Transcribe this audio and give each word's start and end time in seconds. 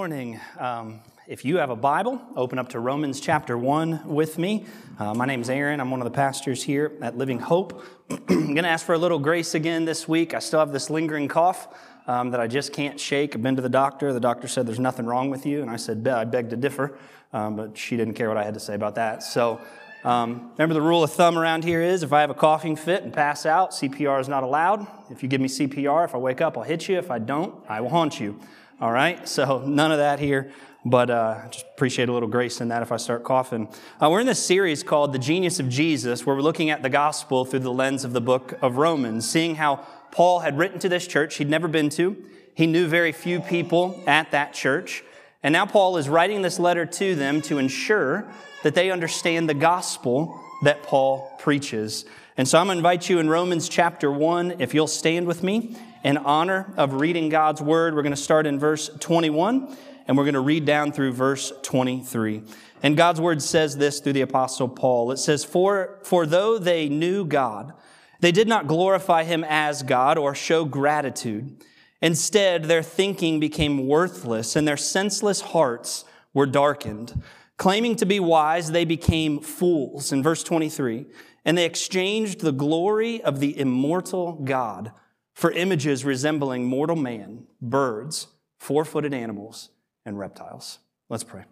Morning. 0.00 0.40
Um, 0.58 1.00
if 1.26 1.44
you 1.44 1.58
have 1.58 1.68
a 1.68 1.76
Bible, 1.76 2.22
open 2.34 2.58
up 2.58 2.70
to 2.70 2.80
Romans 2.80 3.20
chapter 3.20 3.58
1 3.58 4.08
with 4.08 4.38
me. 4.38 4.64
Uh, 4.98 5.12
my 5.12 5.26
name 5.26 5.42
is 5.42 5.50
Aaron. 5.50 5.78
I'm 5.78 5.90
one 5.90 6.00
of 6.00 6.06
the 6.06 6.10
pastors 6.10 6.62
here 6.62 6.92
at 7.02 7.18
Living 7.18 7.38
Hope. 7.38 7.84
I'm 8.10 8.54
going 8.54 8.62
to 8.62 8.68
ask 8.70 8.86
for 8.86 8.94
a 8.94 8.98
little 8.98 9.18
grace 9.18 9.54
again 9.54 9.84
this 9.84 10.08
week. 10.08 10.32
I 10.32 10.38
still 10.38 10.60
have 10.60 10.72
this 10.72 10.88
lingering 10.88 11.28
cough 11.28 11.68
um, 12.06 12.30
that 12.30 12.40
I 12.40 12.46
just 12.46 12.72
can't 12.72 12.98
shake. 12.98 13.34
I've 13.34 13.42
been 13.42 13.56
to 13.56 13.62
the 13.62 13.68
doctor. 13.68 14.14
The 14.14 14.20
doctor 14.20 14.48
said 14.48 14.66
there's 14.66 14.80
nothing 14.80 15.04
wrong 15.04 15.28
with 15.28 15.44
you. 15.44 15.60
And 15.60 15.70
I 15.70 15.76
said, 15.76 16.08
I 16.08 16.24
beg 16.24 16.48
to 16.48 16.56
differ. 16.56 16.96
Um, 17.34 17.56
but 17.56 17.76
she 17.76 17.98
didn't 17.98 18.14
care 18.14 18.28
what 18.28 18.38
I 18.38 18.42
had 18.42 18.54
to 18.54 18.60
say 18.60 18.74
about 18.74 18.94
that. 18.94 19.22
So 19.22 19.60
um, 20.02 20.50
remember, 20.52 20.72
the 20.72 20.80
rule 20.80 21.04
of 21.04 21.12
thumb 21.12 21.36
around 21.36 21.62
here 21.62 21.82
is 21.82 22.02
if 22.02 22.14
I 22.14 22.22
have 22.22 22.30
a 22.30 22.34
coughing 22.34 22.74
fit 22.74 23.02
and 23.02 23.12
pass 23.12 23.44
out, 23.44 23.72
CPR 23.72 24.18
is 24.18 24.30
not 24.30 24.44
allowed. 24.44 24.86
If 25.10 25.22
you 25.22 25.28
give 25.28 25.42
me 25.42 25.48
CPR, 25.48 26.06
if 26.06 26.14
I 26.14 26.18
wake 26.18 26.40
up, 26.40 26.56
I'll 26.56 26.64
hit 26.64 26.88
you. 26.88 26.96
If 26.96 27.10
I 27.10 27.18
don't, 27.18 27.54
I 27.68 27.82
will 27.82 27.90
haunt 27.90 28.18
you. 28.18 28.40
All 28.80 28.90
right? 28.90 29.28
So 29.28 29.62
none 29.66 29.92
of 29.92 29.98
that 29.98 30.18
here, 30.18 30.52
but 30.86 31.10
uh, 31.10 31.48
just 31.50 31.66
appreciate 31.74 32.08
a 32.08 32.12
little 32.12 32.28
grace 32.30 32.62
in 32.62 32.68
that 32.68 32.80
if 32.80 32.90
I 32.92 32.96
start 32.96 33.24
coughing. 33.24 33.68
Uh, 34.00 34.08
we're 34.10 34.20
in 34.20 34.26
this 34.26 34.42
series 34.42 34.82
called 34.82 35.12
The 35.12 35.18
Genius 35.18 35.60
of 35.60 35.68
Jesus, 35.68 36.24
where 36.24 36.34
we're 36.34 36.40
looking 36.40 36.70
at 36.70 36.82
the 36.82 36.88
gospel 36.88 37.44
through 37.44 37.60
the 37.60 37.72
lens 37.72 38.04
of 38.04 38.14
the 38.14 38.22
book 38.22 38.58
of 38.62 38.78
Romans, 38.78 39.28
seeing 39.28 39.56
how 39.56 39.86
Paul 40.12 40.40
had 40.40 40.56
written 40.56 40.78
to 40.78 40.88
this 40.88 41.06
church 41.06 41.36
he'd 41.36 41.50
never 41.50 41.68
been 41.68 41.90
to. 41.90 42.16
He 42.54 42.66
knew 42.66 42.86
very 42.86 43.12
few 43.12 43.40
people 43.40 44.02
at 44.06 44.30
that 44.30 44.54
church. 44.54 45.04
And 45.42 45.52
now 45.52 45.66
Paul 45.66 45.98
is 45.98 46.08
writing 46.08 46.40
this 46.40 46.58
letter 46.58 46.86
to 46.86 47.14
them 47.14 47.42
to 47.42 47.58
ensure 47.58 48.30
that 48.62 48.74
they 48.74 48.90
understand 48.90 49.46
the 49.46 49.54
gospel 49.54 50.40
that 50.62 50.82
Paul 50.82 51.30
preaches. 51.38 52.06
And 52.38 52.48
so 52.48 52.58
I'm 52.58 52.66
going 52.66 52.76
to 52.76 52.78
invite 52.78 53.10
you 53.10 53.18
in 53.18 53.28
Romans 53.28 53.68
chapter 53.68 54.10
1, 54.10 54.56
if 54.58 54.72
you'll 54.72 54.86
stand 54.86 55.26
with 55.26 55.42
me 55.42 55.76
in 56.02 56.16
honor 56.16 56.72
of 56.76 56.94
reading 56.94 57.28
God's 57.28 57.60
word. 57.60 57.94
We're 57.94 58.02
going 58.02 58.14
to 58.14 58.20
start 58.20 58.46
in 58.46 58.58
verse 58.58 58.90
21 59.00 59.76
and 60.06 60.16
we're 60.16 60.24
going 60.24 60.34
to 60.34 60.40
read 60.40 60.64
down 60.64 60.92
through 60.92 61.12
verse 61.12 61.52
23. 61.62 62.42
And 62.82 62.96
God's 62.96 63.20
word 63.20 63.40
says 63.42 63.76
this 63.76 64.00
through 64.00 64.14
the 64.14 64.22
apostle 64.22 64.68
Paul. 64.68 65.12
It 65.12 65.18
says, 65.18 65.44
For, 65.44 66.00
for 66.02 66.26
though 66.26 66.58
they 66.58 66.88
knew 66.88 67.24
God, 67.24 67.74
they 68.20 68.32
did 68.32 68.48
not 68.48 68.66
glorify 68.66 69.24
him 69.24 69.44
as 69.44 69.82
God 69.82 70.18
or 70.18 70.34
show 70.34 70.64
gratitude. 70.64 71.62
Instead, 72.02 72.64
their 72.64 72.82
thinking 72.82 73.38
became 73.38 73.86
worthless 73.86 74.56
and 74.56 74.66
their 74.66 74.76
senseless 74.76 75.42
hearts 75.42 76.04
were 76.32 76.46
darkened. 76.46 77.22
Claiming 77.56 77.94
to 77.96 78.06
be 78.06 78.18
wise, 78.18 78.72
they 78.72 78.86
became 78.86 79.40
fools. 79.40 80.10
In 80.12 80.22
verse 80.22 80.42
23, 80.42 81.06
and 81.44 81.58
they 81.58 81.66
exchanged 81.66 82.40
the 82.40 82.52
glory 82.52 83.22
of 83.22 83.38
the 83.38 83.58
immortal 83.58 84.32
God 84.44 84.92
for 85.34 85.50
images 85.52 86.04
resembling 86.04 86.64
mortal 86.64 86.96
man, 86.96 87.46
birds, 87.60 88.28
four 88.58 88.84
footed 88.84 89.14
animals, 89.14 89.70
and 90.04 90.18
reptiles. 90.18 90.78
Let's 91.08 91.24
pray. 91.24 91.44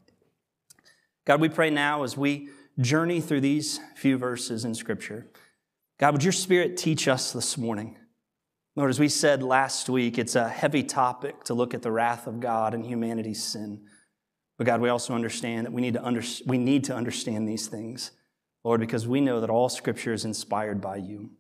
God, 1.24 1.40
we 1.40 1.48
pray 1.48 1.70
now 1.70 2.02
as 2.02 2.16
we 2.16 2.48
journey 2.80 3.20
through 3.20 3.40
these 3.40 3.80
few 3.96 4.16
verses 4.16 4.64
in 4.64 4.75
Scripture. 4.75 5.26
God, 5.98 6.14
would 6.14 6.25
your 6.25 6.32
Spirit 6.32 6.76
teach 6.76 7.08
us 7.08 7.32
this 7.32 7.58
morning? 7.58 7.97
Lord, 8.76 8.91
as 8.91 9.00
we 9.00 9.08
said 9.08 9.42
last 9.42 9.88
week, 9.88 10.19
it's 10.19 10.36
a 10.36 10.48
heavy 10.48 10.84
topic 10.84 11.42
to 11.44 11.54
look 11.54 11.74
at 11.74 11.82
the 11.82 11.91
wrath 11.91 12.28
of 12.28 12.38
God 12.38 12.74
and 12.74 12.86
humanity's 12.86 13.42
sin. 13.42 13.82
But 14.56 14.66
God, 14.66 14.80
we 14.80 14.88
also 14.88 15.14
understand 15.14 15.66
that 15.66 15.72
we 15.72 15.82
need 15.82 15.94
to, 15.94 16.04
under, 16.04 16.22
we 16.47 16.58
need 16.58 16.84
to 16.84 16.94
understand 16.94 17.48
these 17.48 17.66
things, 17.66 18.12
Lord, 18.62 18.80
because 18.80 19.06
we 19.08 19.20
know 19.20 19.41
that 19.41 19.50
all 19.50 19.69
Scripture 19.69 20.12
is 20.12 20.24
inspired 20.24 20.80
by 20.80 20.97
you. 20.97 21.30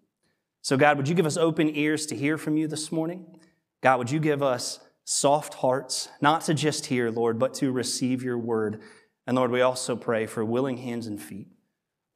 So, 0.62 0.76
God, 0.76 0.96
would 0.96 1.08
you 1.08 1.14
give 1.14 1.26
us 1.26 1.36
open 1.36 1.74
ears 1.74 2.06
to 2.06 2.16
hear 2.16 2.36
from 2.36 2.56
you 2.56 2.66
this 2.66 2.92
morning? 2.92 3.26
God, 3.82 3.98
would 3.98 4.10
you 4.10 4.20
give 4.20 4.42
us 4.42 4.80
soft 5.04 5.54
hearts, 5.54 6.08
not 6.20 6.42
to 6.42 6.54
just 6.54 6.86
hear, 6.86 7.10
Lord, 7.10 7.38
but 7.38 7.54
to 7.54 7.72
receive 7.72 8.22
your 8.22 8.38
word? 8.38 8.80
And 9.26 9.36
Lord, 9.36 9.50
we 9.50 9.60
also 9.60 9.94
pray 9.94 10.26
for 10.26 10.44
willing 10.44 10.78
hands 10.78 11.06
and 11.06 11.20
feet. 11.20 11.48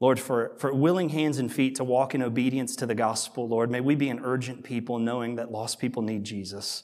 Lord, 0.00 0.18
for, 0.18 0.56
for 0.58 0.74
willing 0.74 1.10
hands 1.10 1.38
and 1.38 1.52
feet 1.52 1.76
to 1.76 1.84
walk 1.84 2.14
in 2.14 2.22
obedience 2.22 2.74
to 2.76 2.86
the 2.86 2.94
gospel, 2.94 3.46
Lord, 3.46 3.70
may 3.70 3.80
we 3.80 3.94
be 3.94 4.08
an 4.08 4.20
urgent 4.24 4.64
people 4.64 4.98
knowing 4.98 5.36
that 5.36 5.52
lost 5.52 5.78
people 5.78 6.02
need 6.02 6.24
Jesus. 6.24 6.82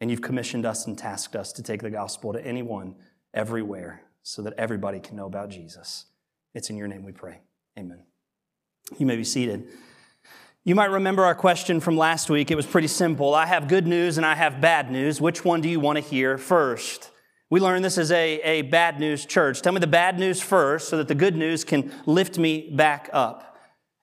And 0.00 0.10
you've 0.10 0.22
commissioned 0.22 0.66
us 0.66 0.86
and 0.86 0.98
tasked 0.98 1.36
us 1.36 1.52
to 1.52 1.62
take 1.62 1.82
the 1.82 1.90
gospel 1.90 2.32
to 2.32 2.44
anyone, 2.44 2.96
everywhere, 3.32 4.02
so 4.24 4.42
that 4.42 4.54
everybody 4.58 4.98
can 4.98 5.14
know 5.14 5.26
about 5.26 5.50
Jesus. 5.50 6.06
It's 6.52 6.68
in 6.68 6.76
your 6.76 6.88
name 6.88 7.04
we 7.04 7.12
pray. 7.12 7.42
Amen. 7.78 8.02
You 8.98 9.06
may 9.06 9.16
be 9.16 9.24
seated. 9.24 9.68
You 10.66 10.74
might 10.74 10.90
remember 10.90 11.24
our 11.24 11.36
question 11.36 11.78
from 11.78 11.96
last 11.96 12.28
week. 12.28 12.50
It 12.50 12.56
was 12.56 12.66
pretty 12.66 12.88
simple. 12.88 13.36
I 13.36 13.46
have 13.46 13.68
good 13.68 13.86
news 13.86 14.16
and 14.16 14.26
I 14.26 14.34
have 14.34 14.60
bad 14.60 14.90
news. 14.90 15.20
Which 15.20 15.44
one 15.44 15.60
do 15.60 15.68
you 15.68 15.78
want 15.78 15.94
to 15.94 16.02
hear 16.02 16.38
first? 16.38 17.12
We 17.50 17.60
learned 17.60 17.84
this 17.84 17.98
is 17.98 18.10
a, 18.10 18.40
a 18.40 18.62
bad 18.62 18.98
news 18.98 19.24
church. 19.26 19.62
Tell 19.62 19.72
me 19.72 19.78
the 19.78 19.86
bad 19.86 20.18
news 20.18 20.42
first 20.42 20.88
so 20.88 20.96
that 20.96 21.06
the 21.06 21.14
good 21.14 21.36
news 21.36 21.62
can 21.62 21.92
lift 22.04 22.36
me 22.36 22.68
back 22.74 23.08
up. 23.12 23.56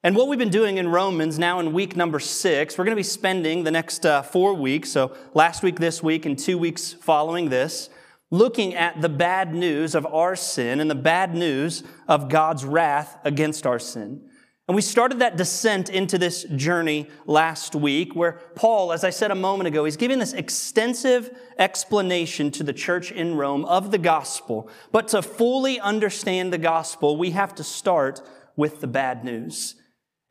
And 0.04 0.16
what 0.16 0.30
we've 0.30 0.40
been 0.40 0.48
doing 0.48 0.78
in 0.78 0.88
Romans 0.88 1.38
now 1.38 1.60
in 1.60 1.74
week 1.74 1.98
number 1.98 2.22
six, 2.22 2.78
we're 2.78 2.86
going 2.86 2.96
to 2.96 3.00
be 3.00 3.04
spending 3.04 3.66
the 3.66 3.72
next 3.72 4.06
uh, 4.06 4.22
four 4.22 4.54
weeks, 4.54 4.90
so 4.90 5.14
last 5.34 5.64
week, 5.64 5.80
this 5.82 6.02
week, 6.02 6.26
and 6.26 6.40
two 6.40 6.58
weeks 6.58 6.94
following 6.94 7.50
this, 7.50 7.90
looking 8.32 8.74
at 8.74 9.02
the 9.02 9.10
bad 9.10 9.54
news 9.54 9.96
of 9.96 10.06
our 10.06 10.38
sin 10.38 10.80
and 10.80 10.90
the 10.90 10.96
bad 10.96 11.36
news 11.36 11.84
of 12.08 12.30
God's 12.30 12.64
wrath 12.64 13.18
against 13.26 13.68
our 13.68 13.80
sin. 13.80 14.30
And 14.68 14.76
we 14.76 14.82
started 14.82 15.20
that 15.20 15.36
descent 15.36 15.90
into 15.90 16.18
this 16.18 16.46
journey 16.56 17.10
last 17.26 17.76
week 17.76 18.16
where 18.16 18.40
Paul, 18.56 18.94
as 18.94 19.04
I 19.04 19.10
said 19.10 19.30
a 19.30 19.36
moment 19.36 19.68
ago, 19.68 19.84
he's 19.84 19.98
giving 19.98 20.20
this 20.20 20.32
extensive 20.32 21.38
explanation 21.60 22.50
to 22.52 22.64
the 22.64 22.72
church 22.72 23.12
in 23.12 23.36
Rome 23.36 23.66
of 23.66 23.92
the 23.92 23.98
gospel. 23.98 24.70
But 24.94 25.10
to 25.10 25.22
fully 25.22 25.82
understand 25.82 26.54
the 26.54 26.58
gospel, 26.58 27.18
we 27.18 27.32
have 27.32 27.54
to 27.56 27.64
start 27.64 28.22
with 28.56 28.80
the 28.80 28.88
bad 28.88 29.26
news. 29.26 29.76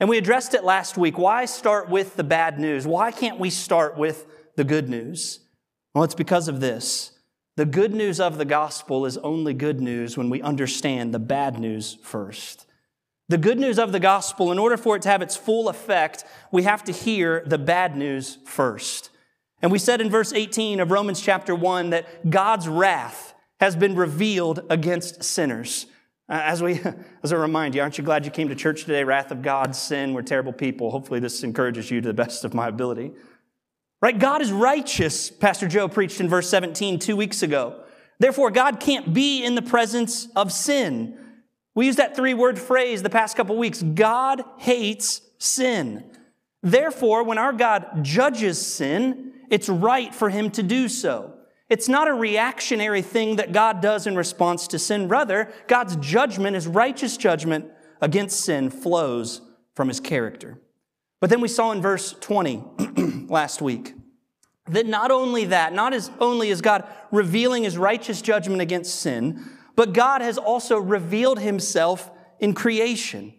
And 0.01 0.09
we 0.09 0.17
addressed 0.17 0.55
it 0.55 0.65
last 0.65 0.97
week. 0.97 1.19
Why 1.19 1.45
start 1.45 1.91
with 1.91 2.17
the 2.17 2.25
bad 2.25 2.59
news? 2.59 2.87
Why 2.87 3.11
can't 3.11 3.39
we 3.39 3.51
start 3.51 3.99
with 3.99 4.27
the 4.57 4.65
good 4.65 4.89
news? 4.89 5.41
Well, 5.95 6.05
it's 6.05 6.15
because 6.15 6.49
of 6.49 6.61
this. 6.61 7.13
The 7.57 7.67
good 7.67 7.93
news 7.93 8.19
of 8.19 8.39
the 8.39 8.47
gospel 8.47 9.05
is 9.05 9.19
only 9.19 9.53
good 9.53 9.83
news 9.83 10.17
when 10.17 10.31
we 10.31 10.41
understand 10.41 11.13
the 11.13 11.19
bad 11.19 11.59
news 11.59 11.99
first. 12.03 12.67
The 13.29 13.39
good 13.39 13.59
news 13.59 13.79
of 13.79 13.93
the 13.93 14.01
gospel, 14.01 14.53
in 14.53 14.59
order 14.59 14.77
for 14.77 14.97
it 14.97 15.03
to 15.03 15.09
have 15.09 15.23
its 15.23 15.37
full 15.37 15.69
effect, 15.69 16.25
we 16.51 16.65
have 16.65 16.85
to 16.85 16.93
hear 16.93 17.43
the 17.47 17.59
bad 17.59 17.97
news 17.97 18.39
first. 18.45 19.11
And 19.63 19.71
we 19.71 19.79
said 19.79 20.01
in 20.01 20.11
verse 20.11 20.33
18 20.33 20.81
of 20.81 20.91
Romans 20.91 21.21
chapter 21.21 21.55
1 21.55 21.91
that 21.91 22.31
God's 22.31 22.69
wrath 22.69 23.35
has 23.61 23.77
been 23.77 23.95
revealed 23.95 24.65
against 24.71 25.23
sinners. 25.23 25.87
Uh, 26.29 26.41
as 26.43 26.63
we, 26.63 26.81
as 27.23 27.31
a 27.31 27.39
reminder, 27.39 27.81
aren't 27.81 27.97
you 27.97 28.05
glad 28.05 28.25
you 28.25 28.33
came 28.33 28.49
to 28.49 28.57
church 28.57 28.85
today? 28.85 29.05
Wrath 29.05 29.31
of 29.31 29.41
God, 29.41 29.77
sin, 29.77 30.15
we're 30.15 30.23
terrible 30.23 30.53
people. 30.53 30.91
Hopefully 30.91 31.21
this 31.21 31.45
encourages 31.45 31.91
you 31.91 32.01
to 32.01 32.09
the 32.09 32.15
best 32.15 32.45
of 32.45 32.55
my 32.55 32.69
ability. 32.69 33.13
Right? 34.01 34.19
God 34.19 34.43
is 34.43 34.51
righteous, 34.51 35.31
Pastor 35.31 35.69
Joe 35.69 35.87
preached 35.87 36.21
in 36.21 36.29
verse 36.29 36.51
17 36.51 36.99
two 36.99 37.17
weeks 37.17 37.45
ago. 37.45 37.85
Therefore, 38.19 38.51
God 38.51 38.81
can't 38.81 39.15
be 39.15 39.45
in 39.45 39.55
the 39.55 39.63
presence 39.63 40.27
of 40.35 40.53
sin. 40.53 41.17
We 41.75 41.87
used 41.87 41.99
that 41.99 42.15
three 42.15 42.35
word 42.35 42.59
phrase 42.59 43.03
the 43.03 43.11
past 43.11 43.37
couple 43.37 43.57
weeks 43.57 43.83
God 43.83 44.43
hates 44.59 45.23
sin. 45.39 46.11
Therefore, 46.63 47.25
when 47.25 47.39
our 47.39 47.53
God 47.53 48.05
judges 48.05 48.65
sin, 48.65 49.33
it's 49.51 49.69
right 49.69 50.15
for 50.15 50.31
him 50.31 50.51
to 50.53 50.63
do 50.63 50.89
so. 50.89 51.35
It's 51.69 51.89
not 51.89 52.07
a 52.07 52.13
reactionary 52.13 53.03
thing 53.03 53.37
that 53.37 53.53
God 53.53 53.81
does 53.81 54.07
in 54.07 54.15
response 54.15 54.69
to 54.69 54.79
sin. 54.79 55.09
Rather, 55.09 55.51
God's 55.67 55.97
judgment, 55.97 56.55
his 56.55 56.67
righteous 56.67 57.17
judgment 57.17 57.67
against 58.01 58.41
sin, 58.41 58.69
flows 58.71 59.41
from 59.75 59.89
his 59.89 59.99
character. 59.99 60.61
But 61.21 61.31
then 61.31 61.41
we 61.41 61.49
saw 61.49 61.73
in 61.73 61.81
verse 61.81 62.15
20 62.21 62.63
last 63.29 63.63
week 63.63 63.95
that 64.69 64.87
not 64.87 65.11
only 65.11 65.47
that, 65.47 65.73
not 65.73 65.95
as 65.95 66.11
only 66.21 66.51
is 66.51 66.61
God 66.61 66.87
revealing 67.11 67.65
his 67.65 67.79
righteous 67.79 68.21
judgment 68.21 68.61
against 68.61 68.97
sin, 68.97 69.43
but 69.77 69.93
God 69.93 70.21
has 70.21 70.39
also 70.39 70.79
revealed 70.79 71.39
himself 71.39 72.11
in 72.39 72.55
creation. 72.55 73.35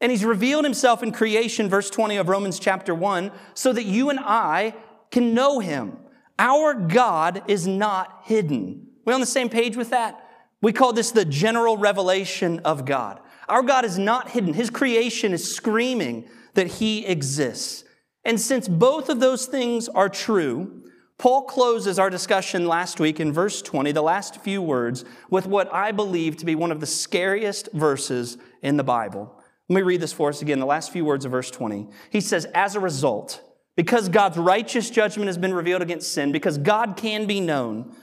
And 0.00 0.12
he's 0.12 0.24
revealed 0.24 0.64
himself 0.64 1.02
in 1.02 1.12
creation, 1.12 1.68
verse 1.68 1.90
20 1.90 2.16
of 2.16 2.28
Romans 2.28 2.58
chapter 2.58 2.94
1, 2.94 3.32
so 3.54 3.72
that 3.72 3.84
you 3.84 4.10
and 4.10 4.20
I 4.20 4.74
can 5.10 5.34
know 5.34 5.58
him. 5.58 5.96
Our 6.38 6.74
God 6.74 7.42
is 7.48 7.66
not 7.66 8.20
hidden. 8.24 8.86
We 9.04 9.12
on 9.12 9.20
the 9.20 9.26
same 9.26 9.48
page 9.48 9.76
with 9.76 9.90
that? 9.90 10.24
We 10.60 10.72
call 10.72 10.92
this 10.92 11.10
the 11.10 11.24
general 11.24 11.76
revelation 11.76 12.60
of 12.60 12.84
God. 12.84 13.20
Our 13.48 13.62
God 13.62 13.84
is 13.84 13.98
not 13.98 14.30
hidden. 14.30 14.54
His 14.54 14.70
creation 14.70 15.32
is 15.32 15.54
screaming 15.54 16.28
that 16.54 16.66
he 16.66 17.06
exists. 17.06 17.84
And 18.24 18.40
since 18.40 18.68
both 18.68 19.08
of 19.08 19.20
those 19.20 19.46
things 19.46 19.88
are 19.88 20.08
true, 20.08 20.77
Paul 21.18 21.42
closes 21.42 21.98
our 21.98 22.10
discussion 22.10 22.68
last 22.68 23.00
week 23.00 23.18
in 23.18 23.32
verse 23.32 23.60
20, 23.60 23.90
the 23.90 24.02
last 24.02 24.40
few 24.40 24.62
words, 24.62 25.04
with 25.28 25.46
what 25.46 25.72
I 25.74 25.90
believe 25.90 26.36
to 26.36 26.46
be 26.46 26.54
one 26.54 26.70
of 26.70 26.78
the 26.78 26.86
scariest 26.86 27.68
verses 27.72 28.38
in 28.62 28.76
the 28.76 28.84
Bible. 28.84 29.34
Let 29.68 29.76
me 29.76 29.82
read 29.82 30.00
this 30.00 30.12
for 30.12 30.28
us 30.28 30.42
again, 30.42 30.60
the 30.60 30.66
last 30.66 30.92
few 30.92 31.04
words 31.04 31.24
of 31.24 31.32
verse 31.32 31.50
20. 31.50 31.88
He 32.10 32.20
says, 32.20 32.46
As 32.54 32.76
a 32.76 32.80
result, 32.80 33.42
because 33.76 34.08
God's 34.08 34.38
righteous 34.38 34.90
judgment 34.90 35.26
has 35.26 35.36
been 35.36 35.52
revealed 35.52 35.82
against 35.82 36.12
sin, 36.12 36.30
because 36.30 36.56
God 36.56 36.96
can 36.96 37.26
be 37.26 37.40
known, 37.40 37.94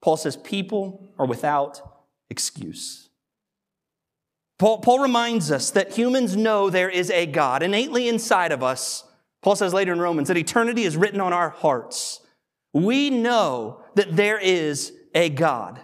Paul 0.00 0.16
says 0.16 0.36
people 0.36 1.12
are 1.18 1.26
without 1.26 1.82
excuse. 2.30 3.08
Paul, 4.60 4.78
Paul 4.78 5.00
reminds 5.00 5.50
us 5.50 5.70
that 5.72 5.92
humans 5.92 6.36
know 6.36 6.70
there 6.70 6.88
is 6.88 7.10
a 7.10 7.26
God 7.26 7.62
innately 7.64 8.08
inside 8.08 8.52
of 8.52 8.62
us. 8.62 9.04
Paul 9.42 9.56
says 9.56 9.74
later 9.74 9.92
in 9.92 10.00
Romans 10.00 10.28
that 10.28 10.36
eternity 10.36 10.84
is 10.84 10.96
written 10.96 11.20
on 11.20 11.32
our 11.32 11.50
hearts. 11.50 12.20
We 12.72 13.10
know 13.10 13.82
that 13.94 14.16
there 14.16 14.38
is 14.38 14.92
a 15.14 15.28
God. 15.28 15.80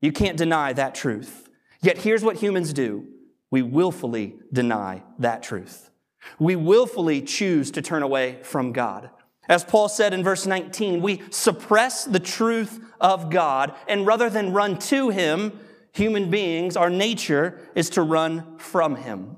You 0.00 0.12
can't 0.12 0.36
deny 0.36 0.72
that 0.72 0.94
truth. 0.94 1.48
Yet 1.82 1.98
here's 1.98 2.22
what 2.22 2.36
humans 2.36 2.72
do 2.72 3.06
we 3.50 3.62
willfully 3.62 4.36
deny 4.52 5.02
that 5.18 5.42
truth. 5.42 5.90
We 6.38 6.54
willfully 6.54 7.22
choose 7.22 7.70
to 7.72 7.82
turn 7.82 8.02
away 8.02 8.38
from 8.42 8.72
God. 8.72 9.10
As 9.48 9.64
Paul 9.64 9.88
said 9.88 10.14
in 10.14 10.22
verse 10.22 10.46
19, 10.46 11.02
we 11.02 11.22
suppress 11.30 12.04
the 12.04 12.20
truth 12.20 12.78
of 13.00 13.30
God, 13.30 13.74
and 13.88 14.06
rather 14.06 14.30
than 14.30 14.52
run 14.52 14.78
to 14.78 15.10
Him, 15.10 15.58
human 15.92 16.30
beings, 16.30 16.76
our 16.76 16.90
nature 16.90 17.58
is 17.74 17.90
to 17.90 18.02
run 18.02 18.58
from 18.58 18.94
Him. 18.94 19.36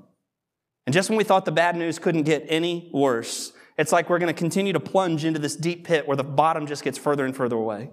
And 0.85 0.93
just 0.93 1.09
when 1.09 1.17
we 1.17 1.23
thought 1.23 1.45
the 1.45 1.51
bad 1.51 1.75
news 1.75 1.97
couldn't 1.97 2.23
get 2.23 2.45
any 2.47 2.91
worse, 2.93 3.52
it's 3.77 3.91
like 3.91 4.09
we're 4.09 4.19
going 4.19 4.33
to 4.33 4.37
continue 4.37 4.73
to 4.73 4.79
plunge 4.79 5.25
into 5.25 5.39
this 5.39 5.55
deep 5.55 5.85
pit 5.85 6.07
where 6.07 6.17
the 6.17 6.23
bottom 6.23 6.67
just 6.67 6.83
gets 6.83 6.97
further 6.97 7.25
and 7.25 7.35
further 7.35 7.55
away. 7.55 7.89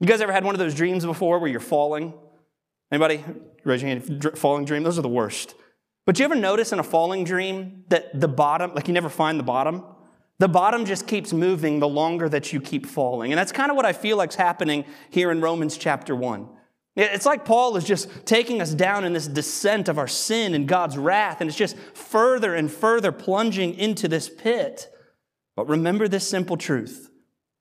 You 0.00 0.06
guys 0.06 0.20
ever 0.20 0.32
had 0.32 0.44
one 0.44 0.54
of 0.54 0.58
those 0.58 0.74
dreams 0.74 1.04
before 1.04 1.38
where 1.38 1.50
you're 1.50 1.60
falling? 1.60 2.14
Anybody? 2.90 3.22
Raise 3.64 3.82
your 3.82 3.90
hand. 3.90 4.32
Falling 4.36 4.64
dream? 4.64 4.82
Those 4.82 4.98
are 4.98 5.02
the 5.02 5.08
worst. 5.08 5.54
But 6.06 6.18
you 6.18 6.24
ever 6.24 6.34
notice 6.34 6.72
in 6.72 6.78
a 6.78 6.82
falling 6.82 7.24
dream 7.24 7.84
that 7.88 8.18
the 8.18 8.28
bottom, 8.28 8.74
like 8.74 8.88
you 8.88 8.94
never 8.94 9.10
find 9.10 9.38
the 9.38 9.44
bottom? 9.44 9.84
The 10.38 10.48
bottom 10.48 10.86
just 10.86 11.06
keeps 11.06 11.34
moving 11.34 11.80
the 11.80 11.88
longer 11.88 12.28
that 12.30 12.52
you 12.52 12.62
keep 12.62 12.86
falling. 12.86 13.30
And 13.30 13.38
that's 13.38 13.52
kind 13.52 13.70
of 13.70 13.76
what 13.76 13.84
I 13.84 13.92
feel 13.92 14.16
like's 14.16 14.36
happening 14.36 14.86
here 15.10 15.30
in 15.30 15.42
Romans 15.42 15.76
chapter 15.76 16.16
1. 16.16 16.48
It's 16.96 17.26
like 17.26 17.44
Paul 17.44 17.76
is 17.76 17.84
just 17.84 18.26
taking 18.26 18.60
us 18.60 18.74
down 18.74 19.04
in 19.04 19.12
this 19.12 19.28
descent 19.28 19.88
of 19.88 19.98
our 19.98 20.08
sin 20.08 20.54
and 20.54 20.66
God's 20.66 20.98
wrath, 20.98 21.40
and 21.40 21.48
it's 21.48 21.56
just 21.56 21.76
further 21.94 22.54
and 22.54 22.70
further 22.70 23.12
plunging 23.12 23.74
into 23.74 24.08
this 24.08 24.28
pit. 24.28 24.90
But 25.56 25.68
remember 25.68 26.08
this 26.08 26.28
simple 26.28 26.56
truth 26.56 27.10